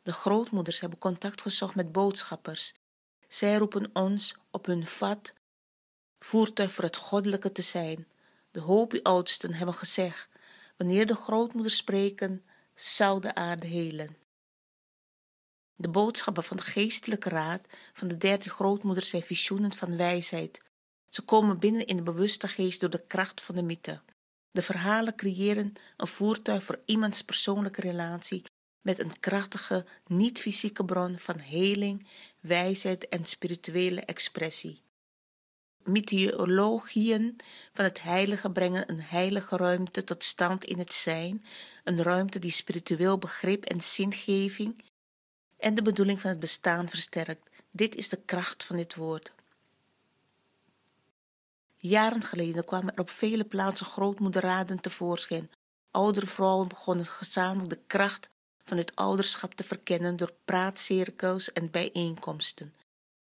De 0.02 0.14
grootmoeders 0.14 0.80
hebben 0.80 1.00
contact 1.00 1.42
gezocht 1.42 1.76
met 1.76 1.92
boodschappers. 1.92 2.74
Zij 3.28 3.56
roepen 3.56 3.90
ons 3.94 4.36
op 4.52 4.66
hun 4.66 4.88
vat 4.88 5.34
voertuig 6.20 6.72
voor 6.72 6.84
het 6.84 6.96
goddelijke 6.96 7.52
te 7.52 7.62
zijn. 7.62 8.08
De 8.52 8.60
Hopi-oudsten 8.60 9.54
hebben 9.54 9.76
gezegd, 9.76 10.28
wanneer 10.78 11.06
de 11.06 11.16
grootmoeders 11.16 11.76
spreken, 11.76 12.46
zou 12.76 13.22
de 13.22 13.36
aarde 13.36 13.68
helen. 13.68 14.21
De 15.82 15.90
boodschappen 15.90 16.44
van 16.44 16.58
de 16.58 16.64
geestelijke 16.64 17.30
raad 17.30 17.68
van 17.94 18.08
de 18.08 18.18
dertien 18.18 18.52
grootmoeders 18.52 19.10
zijn 19.10 19.22
visioenen 19.22 19.74
van 19.74 19.98
wijsheid. 19.98 20.62
Ze 21.10 21.22
komen 21.22 21.60
binnen 21.60 21.86
in 21.86 21.96
de 21.96 22.04
bewuste 22.04 22.48
geest 22.48 22.80
door 22.80 22.90
de 22.90 23.04
kracht 23.08 23.42
van 23.42 23.56
de 23.56 23.64
mythe. 23.64 24.02
De 24.52 24.62
verhalen 24.62 25.16
creëren 25.16 25.74
een 25.98 26.08
voertuig 26.08 26.64
voor 26.64 26.82
iemands 26.86 27.22
persoonlijke 27.22 27.82
relatie 27.82 28.44
met 28.82 29.00
een 29.00 29.20
krachtige, 29.20 29.86
niet-fysieke 30.08 30.86
bron 30.86 31.20
van 31.20 31.40
heling, 31.40 32.08
wijsheid 32.40 33.10
en 33.10 33.26
spirituele 33.26 34.02
expressie. 34.02 34.82
Mythologieën 35.84 37.40
van 37.74 37.86
het 37.86 38.02
heilige 38.02 38.52
brengen 38.52 38.90
een 38.90 39.02
heilige 39.02 39.58
ruimte 39.58 40.04
tot 40.04 40.24
stand 40.24 40.66
in 40.66 40.80
het 40.80 40.94
zijn, 40.94 41.44
een 41.84 42.04
ruimte 42.04 42.40
die 42.40 42.52
spiritueel 42.52 43.18
begrip 43.18 43.66
en 43.66 43.82
zingeving 43.82 44.84
en 45.62 45.76
de 45.76 45.82
bedoeling 45.82 46.22
van 46.22 46.30
het 46.30 46.40
bestaan 46.40 46.90
versterkt. 46.90 47.50
Dit 47.72 47.96
is 47.96 48.10
de 48.10 48.22
kracht 48.26 48.64
van 48.64 48.76
dit 48.76 48.96
woord. 48.96 49.32
Jaren 51.78 52.24
geleden 52.24 52.66
kwamen 52.66 52.94
er 52.94 53.00
op 53.00 53.10
vele 53.10 53.44
plaatsen 53.44 53.86
grootmoederraden 53.86 54.82
tevoorschijn. 54.82 55.50
Oudere 55.92 56.28
vrouwen 56.28 56.68
begonnen 56.68 57.06
gezamenlijk 57.06 57.70
de 57.70 57.80
kracht 57.88 58.30
van 58.64 58.78
dit 58.78 58.96
ouderschap 58.96 59.54
te 59.54 59.64
verkennen 59.64 60.18
door 60.18 60.34
praatcirkels 60.46 61.54
en 61.54 61.72
bijeenkomsten. 61.72 62.74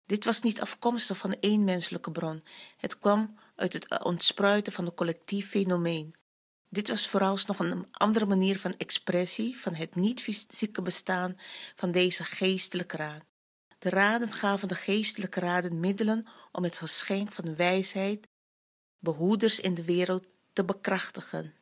Dit 0.07 0.25
was 0.25 0.43
niet 0.43 0.61
afkomstig 0.61 1.17
van 1.17 1.37
één 1.41 1.65
menselijke 1.65 2.11
bron. 2.11 2.43
Het 2.77 2.99
kwam 2.99 3.39
uit 3.57 3.73
het 3.73 4.05
ontspruiten 4.05 4.73
van 4.73 4.87
een 4.87 4.95
collectief 4.95 5.49
fenomeen. 5.49 6.15
Dit 6.69 6.89
was 6.89 7.09
vooralsnog 7.09 7.59
een 7.59 7.87
andere 7.91 8.27
manier 8.27 8.59
van 8.59 8.77
expressie 8.77 9.59
van 9.59 9.75
het 9.75 9.95
niet-fysieke 9.95 10.83
bestaan 10.83 11.37
van 11.75 11.91
deze 11.91 12.25
geestelijke 12.25 12.97
raad. 12.97 13.25
De 13.79 13.91
raden 13.91 14.33
gaven 14.33 14.69
de 14.69 14.75
geestelijke 14.75 15.41
raden 15.41 15.81
middelen 15.81 16.27
om 16.53 16.65
het 16.65 16.79
geschenk 16.79 17.33
van 17.33 17.57
wijsheid, 17.57 18.29
behoeders 18.99 19.61
in 19.61 19.75
de 19.75 19.85
wereld, 19.85 20.27
te 20.53 20.65
bekrachtigen. 20.65 21.55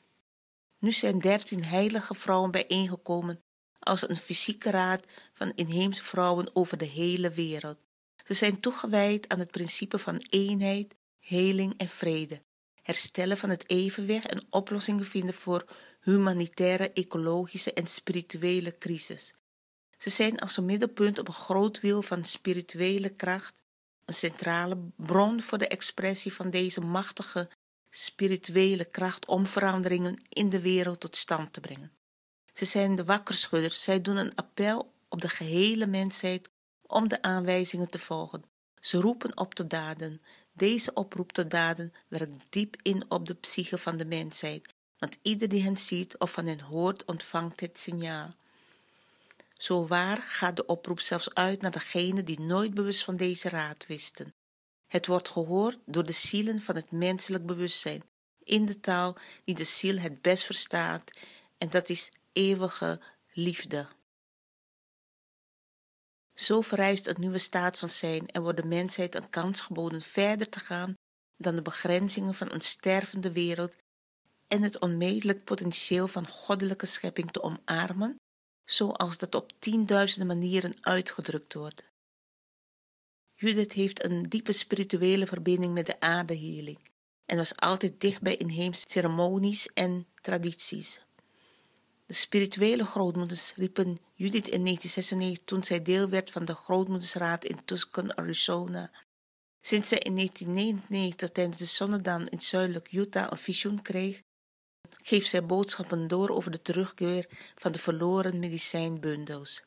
Nu 0.79 0.93
zijn 0.93 1.19
dertien 1.19 1.65
heilige 1.65 2.15
vrouwen 2.15 2.51
bijeengekomen 2.51 3.39
als 3.79 4.09
een 4.09 4.17
fysieke 4.17 4.71
raad 4.71 5.07
van 5.33 5.53
inheemse 5.55 6.05
vrouwen 6.05 6.57
over 6.57 6.79
de 6.79 6.85
hele 6.85 7.31
wereld. 7.31 7.85
Ze 8.25 8.35
zijn 8.35 8.61
toegewijd 8.61 9.29
aan 9.29 9.39
het 9.39 9.51
principe 9.51 9.99
van 9.99 10.17
eenheid, 10.29 10.97
heling 11.19 11.75
en 11.77 11.89
vrede, 11.89 12.43
herstellen 12.85 13.37
van 13.37 13.51
het 13.51 13.69
evenwicht 13.71 14.29
en 14.29 14.47
oplossingen 14.51 15.05
vinden 15.05 15.35
voor 15.35 15.65
humanitaire, 16.01 16.93
ecologische 16.93 17.73
en 17.73 17.87
spirituele 17.87 18.79
crisis. 18.79 19.35
Ze 19.99 20.11
zijn 20.11 20.39
als 20.39 20.57
een 20.57 20.65
middelpunt 20.65 21.19
op 21.19 21.29
een 21.29 21.35
groot 21.35 21.81
wiel 21.81 22.03
van 22.03 22.25
spirituele 22.25 23.11
kracht, 23.11 23.63
een 24.05 24.15
centrale 24.15 24.77
bron 24.97 25.43
voor 25.43 25.59
de 25.59 25.69
expressie 25.69 26.33
van 26.33 26.51
deze 26.51 26.81
machtige 26.81 27.51
spirituele 27.91 28.85
kracht 28.85 29.27
om 29.27 29.47
veranderingen 29.47 30.17
in 30.29 30.49
de 30.49 30.61
wereld 30.61 31.01
tot 31.01 31.17
stand 31.17 31.53
te 31.53 31.61
brengen. 31.61 31.93
Ze 32.53 32.65
zijn 32.65 32.95
de 32.95 33.05
wakkerschudders, 33.05 33.83
zij 33.83 34.01
doen 34.01 34.17
een 34.17 34.35
appel 34.35 34.93
op 35.09 35.21
de 35.21 35.29
gehele 35.29 35.87
mensheid 35.87 36.51
om 36.83 37.09
de 37.09 37.23
aanwijzingen 37.23 37.91
te 37.91 37.99
volgen. 37.99 38.45
Ze 38.81 39.01
roepen 39.01 39.37
op 39.39 39.55
tot 39.55 39.71
daden. 39.71 40.23
Deze 40.57 40.93
oproep 40.93 41.33
tot 41.33 41.51
daden 41.51 41.93
werkt 42.09 42.45
diep 42.49 42.77
in 42.83 43.05
op 43.09 43.27
de 43.27 43.35
psyche 43.35 43.79
van 43.79 43.97
de 43.97 44.05
mensheid, 44.05 44.75
want 44.99 45.17
ieder 45.23 45.49
die 45.49 45.63
hen 45.63 45.77
ziet 45.77 46.19
of 46.19 46.33
van 46.33 46.47
hen 46.47 46.61
hoort, 46.61 47.05
ontvangt 47.05 47.61
het 47.61 47.79
signaal. 47.79 48.35
Zo 49.57 49.87
waar 49.87 50.17
gaat 50.17 50.57
de 50.57 50.67
oproep 50.67 51.01
zelfs 51.01 51.35
uit 51.35 51.61
naar 51.61 51.71
degenen 51.71 52.25
die 52.25 52.41
nooit 52.41 52.75
bewust 52.75 53.05
van 53.05 53.17
deze 53.17 53.49
raad 53.49 53.87
wisten. 53.87 54.35
Het 54.87 55.07
wordt 55.07 55.29
gehoord 55.29 55.79
door 55.87 56.05
de 56.05 56.13
zielen 56.13 56.61
van 56.61 56.75
het 56.75 56.91
menselijk 56.91 57.47
bewustzijn, 57.47 58.03
in 58.43 58.67
de 58.67 58.81
taal 58.81 59.17
die 59.43 59.55
de 59.55 59.65
ziel 59.65 59.99
het 59.99 60.23
best 60.23 60.45
verstaat, 60.45 61.21
en 61.59 61.71
dat 61.71 61.89
is 61.89 62.13
eeuwige 62.33 63.01
liefde. 63.33 63.89
Zo 66.35 66.61
vereist 66.61 67.07
een 67.07 67.21
nieuwe 67.21 67.39
staat 67.39 67.79
van 67.79 67.89
zijn 67.89 68.27
en 68.27 68.43
wordt 68.43 68.61
de 68.61 68.67
mensheid 68.67 69.15
een 69.15 69.31
kans 69.31 69.61
geboden 69.61 70.03
verder 70.03 70.49
te 70.49 70.59
gaan 70.59 70.95
dan 71.37 71.55
de 71.55 71.63
begrenzingen 71.63 72.35
van 72.35 72.53
een 72.53 72.61
stervende 72.61 73.33
wereld 73.33 73.77
en 74.47 74.63
het 74.63 74.79
onmetelijk 74.79 75.45
potentieel 75.45 76.09
van 76.09 76.29
goddelijke 76.29 76.87
schepping 76.87 77.31
te 77.31 77.43
omarmen, 77.43 78.17
zoals 78.65 79.19
dat 79.19 79.35
op 79.35 79.53
tienduizenden 79.59 80.27
manieren 80.27 80.75
uitgedrukt 80.81 81.55
wordt. 81.55 81.93
Judith 83.35 83.73
heeft 83.73 84.05
een 84.05 84.23
diepe 84.23 84.53
spirituele 84.53 85.27
verbinding 85.27 85.75
met 85.75 85.87
de 85.87 86.01
aardeheerling 86.01 86.79
en 87.27 87.37
was 87.37 87.57
altijd 87.57 88.01
dicht 88.01 88.23
bij 88.23 88.37
inheemse 88.37 88.85
ceremonies 88.89 89.67
en 89.73 90.07
tradities. 90.15 91.05
De 92.07 92.15
spirituele 92.15 92.85
grootmoeders 92.85 93.55
riepen 93.55 93.99
Judith 94.15 94.49
in 94.49 94.65
1996 94.65 95.45
toen 95.45 95.65
zij 95.65 95.83
deel 95.83 96.09
werd 96.09 96.31
van 96.31 96.45
de 96.45 96.55
grootmoedersraad 96.55 97.45
in 97.45 97.65
Tucson, 97.65 98.17
Arizona. 98.17 98.91
Sinds 99.61 99.89
zij 99.89 99.99
in 99.99 100.15
1999 100.15 101.31
tijdens 101.31 101.59
de 101.59 101.65
zonnedan 101.65 102.29
in 102.29 102.41
zuidelijk 102.41 102.93
Utah 102.93 103.31
een 103.31 103.39
visioen 103.39 103.83
kreeg, 103.83 104.23
geeft 104.89 105.29
zij 105.29 105.47
boodschappen 105.47 106.09
door 106.09 106.29
over 106.29 106.51
de 106.51 106.63
terugkeer 106.63 107.27
van 107.55 107.73
de 107.73 107.79
verloren 107.79 108.39
medicijnbundels. 108.39 109.65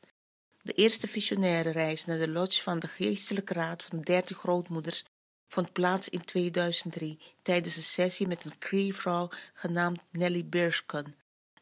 De 0.57 0.73
eerste 0.73 1.07
visionaire 1.07 1.71
reis 1.71 2.05
naar 2.05 2.17
de 2.17 2.27
lodge 2.27 2.61
van 2.61 2.79
de 2.79 2.87
geestelijke 2.87 3.53
raad 3.53 3.83
van 3.83 3.97
de 3.97 4.05
dertig 4.05 4.37
grootmoeders 4.37 5.03
vond 5.47 5.71
plaats 5.71 6.09
in 6.09 6.25
2003 6.25 7.19
tijdens 7.41 7.75
een 7.75 7.83
sessie 7.83 8.27
met 8.27 8.45
een 8.45 8.57
Cree-vrouw 8.57 9.29
genaamd 9.53 10.01
Nellie 10.11 10.45
Berscon, 10.45 11.15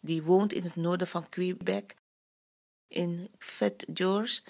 die 0.05 0.23
woont 0.23 0.53
in 0.53 0.63
het 0.63 0.75
noorden 0.75 1.07
van 1.07 1.29
Quebec 1.29 1.95
in 2.87 3.29
Fat 3.37 3.85
George, 3.93 4.41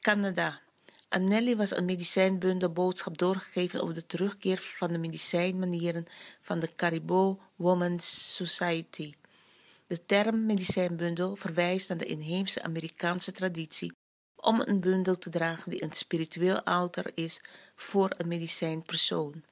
Canada. 0.00 0.60
Aan 1.08 1.24
Nelly 1.24 1.56
was 1.56 1.76
een 1.76 1.84
medicijnbundel 1.84 2.72
boodschap 2.72 3.18
doorgegeven 3.18 3.82
over 3.82 3.94
de 3.94 4.06
terugkeer 4.06 4.58
van 4.58 4.92
de 4.92 4.98
medicijnmanieren 4.98 6.06
van 6.40 6.58
de 6.58 6.74
Caribou 6.74 7.38
Women's 7.56 8.34
Society. 8.36 9.14
De 9.86 10.04
term 10.04 10.46
medicijnbundel 10.46 11.36
verwijst 11.36 11.88
naar 11.88 11.98
de 11.98 12.04
inheemse 12.04 12.62
Amerikaanse 12.62 13.32
traditie 13.32 13.92
om 14.36 14.60
een 14.60 14.80
bundel 14.80 15.18
te 15.18 15.30
dragen 15.30 15.70
die 15.70 15.82
een 15.82 15.92
spiritueel 15.92 16.62
alter 16.62 17.10
is 17.14 17.40
voor 17.74 18.14
een 18.16 18.28
medicijnpersoon. 18.28 19.44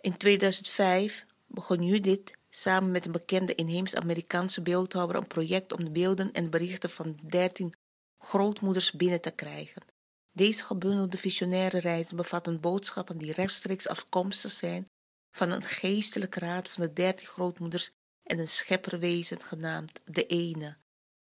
In 0.00 0.16
2005 0.16 1.26
begon 1.50 1.82
Judith 1.82 2.36
samen 2.48 2.90
met 2.90 3.06
een 3.06 3.12
bekende 3.12 3.54
inheems-Amerikaanse 3.54 4.62
beeldhouwer 4.62 5.16
een 5.16 5.26
project 5.26 5.72
om 5.72 5.84
de 5.84 5.90
beelden 5.90 6.32
en 6.32 6.50
berichten 6.50 6.90
van 6.90 7.18
dertien 7.22 7.74
grootmoeders 8.18 8.92
binnen 8.92 9.20
te 9.20 9.30
krijgen. 9.30 9.82
Deze 10.32 10.64
gebundelde 10.64 11.16
visionaire 11.16 11.78
reizen 11.78 12.16
bevatten 12.16 12.60
boodschappen 12.60 13.18
die 13.18 13.32
rechtstreeks 13.32 13.88
afkomstig 13.88 14.50
zijn 14.50 14.86
van 15.30 15.50
een 15.50 15.62
geestelijke 15.62 16.38
raad 16.38 16.68
van 16.68 16.82
de 16.84 16.92
dertig 16.92 17.28
grootmoeders 17.28 17.90
en 18.22 18.38
een 18.38 18.48
schepperwezen 18.48 19.42
genaamd 19.42 20.00
de 20.04 20.26
Ene. 20.26 20.76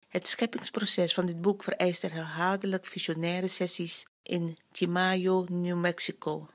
Het 0.08 0.28
scheppingsproces 0.28 1.14
van 1.14 1.26
dit 1.26 1.42
boek 1.42 1.64
vereist 1.64 2.02
herhaaldelijk 2.02 2.86
visionaire 2.86 3.48
sessies 3.48 4.06
in 4.24 4.58
Chimayo, 4.72 5.46
New 5.50 5.80
Mexico. 5.80 6.50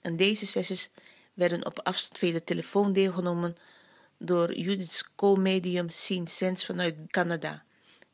En 0.00 0.16
deze 0.16 0.46
sessies 0.46 0.90
werden 1.34 1.66
op 1.66 1.78
afstand 1.78 2.18
via 2.18 2.32
de 2.32 2.44
telefoon 2.44 2.92
deelgenomen 2.92 3.54
door 4.18 4.54
Judith's 4.54 5.14
co-medium 5.14 5.88
Sien 5.88 6.26
Sens 6.26 6.64
vanuit 6.64 6.96
Canada. 7.06 7.64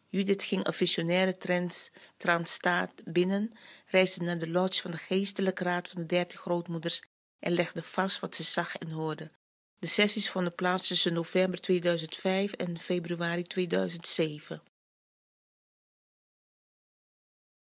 Judith 0.08 0.42
ging 0.42 0.66
een 0.66 0.72
visionaire 0.72 1.36
trans, 1.36 1.90
transstaat 2.16 2.92
binnen, 3.04 3.52
reisde 3.86 4.24
naar 4.24 4.38
de 4.38 4.50
lodge 4.50 4.80
van 4.80 4.90
de 4.90 4.96
geestelijke 4.96 5.64
raad 5.64 5.88
van 5.88 6.00
de 6.00 6.06
dertig 6.06 6.40
grootmoeders 6.40 7.02
en 7.38 7.52
legde 7.52 7.82
vast 7.82 8.20
wat 8.20 8.34
ze 8.34 8.42
zag 8.42 8.76
en 8.76 8.90
hoorde. 8.90 9.30
De 9.78 9.86
sessies 9.86 10.30
vonden 10.30 10.54
plaats 10.54 10.88
tussen 10.88 11.12
november 11.12 11.60
2005 11.60 12.52
en 12.52 12.78
februari 12.78 13.42
2007. 13.42 14.62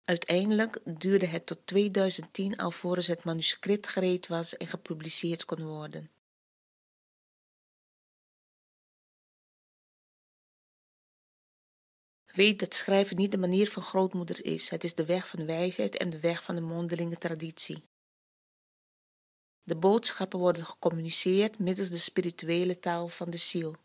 Uiteindelijk 0.08 0.80
duurde 1.00 1.26
het 1.26 1.46
tot 1.46 1.60
2010 1.66 2.58
alvorens 2.58 3.08
het 3.08 3.24
manuscript 3.24 3.88
gereed 3.88 4.28
was 4.28 4.58
en 4.58 4.68
gepubliceerd 4.68 5.46
kon 5.46 5.66
worden. 5.66 6.12
Weet 12.26 12.60
dat 12.60 12.74
schrijven 12.74 13.18
niet 13.18 13.32
de 13.32 13.38
manier 13.38 13.70
van 13.70 13.84
grootmoeder 13.84 14.46
is. 14.46 14.70
Het 14.70 14.84
is 14.84 14.94
de 14.94 15.06
weg 15.06 15.28
van 15.28 15.46
wijsheid 15.46 15.98
en 15.98 16.10
de 16.10 16.20
weg 16.20 16.44
van 16.44 16.56
de 16.56 16.62
mondelinge 16.62 17.18
traditie. 17.18 17.84
De 19.64 19.76
boodschappen 19.76 20.40
worden 20.40 20.66
gecommuniceerd 20.66 21.60
middels 21.60 21.90
de 21.90 21.98
spirituele 21.98 22.80
taal 22.80 23.08
van 23.08 23.30
de 23.30 23.38
ziel. 23.38 23.76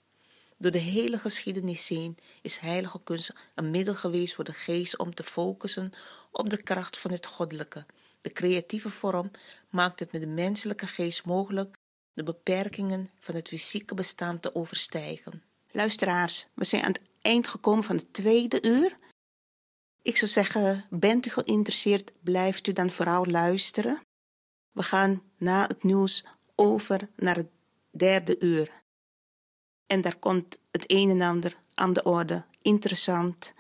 Door 0.63 0.71
de 0.71 0.79
hele 0.79 1.19
geschiedenis 1.19 1.89
heen 1.89 2.17
is 2.43 2.57
heilige 2.57 3.01
kunst 3.03 3.33
een 3.55 3.71
middel 3.71 3.95
geweest 3.95 4.35
voor 4.35 4.45
de 4.45 4.53
geest 4.53 4.99
om 4.99 5.15
te 5.15 5.25
focussen 5.25 5.93
op 6.31 6.51
de 6.51 6.63
kracht 6.63 6.99
van 6.99 7.11
het 7.11 7.27
goddelijke. 7.27 7.87
De 8.21 8.33
creatieve 8.33 8.91
vorm 8.91 9.31
maakt 9.71 10.01
het 10.01 10.13
met 10.13 10.21
de 10.21 10.27
menselijke 10.27 10.87
geest 10.87 11.25
mogelijk 11.25 11.77
de 12.13 12.23
beperkingen 12.23 13.11
van 13.19 13.35
het 13.35 13.49
fysieke 13.49 13.95
bestaan 13.95 14.41
te 14.41 14.55
overstijgen. 14.55 15.43
Luisteraars, 15.71 16.47
we 16.55 16.65
zijn 16.65 16.83
aan 16.83 16.93
het 16.93 17.03
eind 17.21 17.47
gekomen 17.47 17.85
van 17.85 17.97
het 17.97 18.13
tweede 18.13 18.63
uur. 18.63 18.97
Ik 20.03 20.17
zou 20.17 20.31
zeggen, 20.31 20.85
bent 20.91 21.27
u 21.27 21.31
geïnteresseerd, 21.31 22.13
blijft 22.21 22.67
u 22.67 22.73
dan 22.73 22.91
vooral 22.91 23.27
luisteren. 23.27 24.01
We 24.73 24.83
gaan 24.83 25.23
na 25.37 25.67
het 25.67 25.83
nieuws 25.83 26.25
over 26.55 27.09
naar 27.17 27.37
het 27.37 27.49
derde 27.91 28.37
uur. 28.39 28.82
En 29.87 30.01
daar 30.01 30.17
komt 30.17 30.59
het 30.71 30.85
een 30.87 31.11
en 31.11 31.21
ander 31.21 31.57
aan 31.75 31.93
de 31.93 32.03
orde. 32.03 32.45
Interessant, 32.63 33.53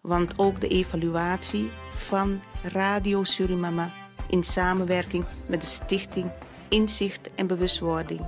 want 0.00 0.38
ook 0.38 0.60
de 0.60 0.68
evaluatie 0.68 1.70
van 1.94 2.40
Radio 2.62 3.24
Surimama 3.24 3.92
in 4.28 4.42
samenwerking 4.42 5.24
met 5.46 5.60
de 5.60 5.66
stichting 5.66 6.30
Inzicht 6.68 7.30
en 7.34 7.46
Bewustwording. 7.46 8.20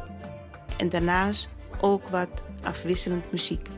En 0.77 0.89
daarnaast 0.89 1.49
ook 1.81 2.09
wat 2.09 2.43
afwisselend 2.63 3.33
muziek. 3.33 3.69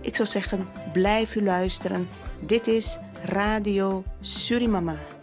Ik 0.00 0.16
zou 0.16 0.28
zeggen, 0.28 0.68
blijf 0.92 1.34
u 1.34 1.42
luisteren. 1.42 2.08
Dit 2.40 2.66
is 2.66 2.98
Radio 3.22 4.04
Surimama. 4.20 5.15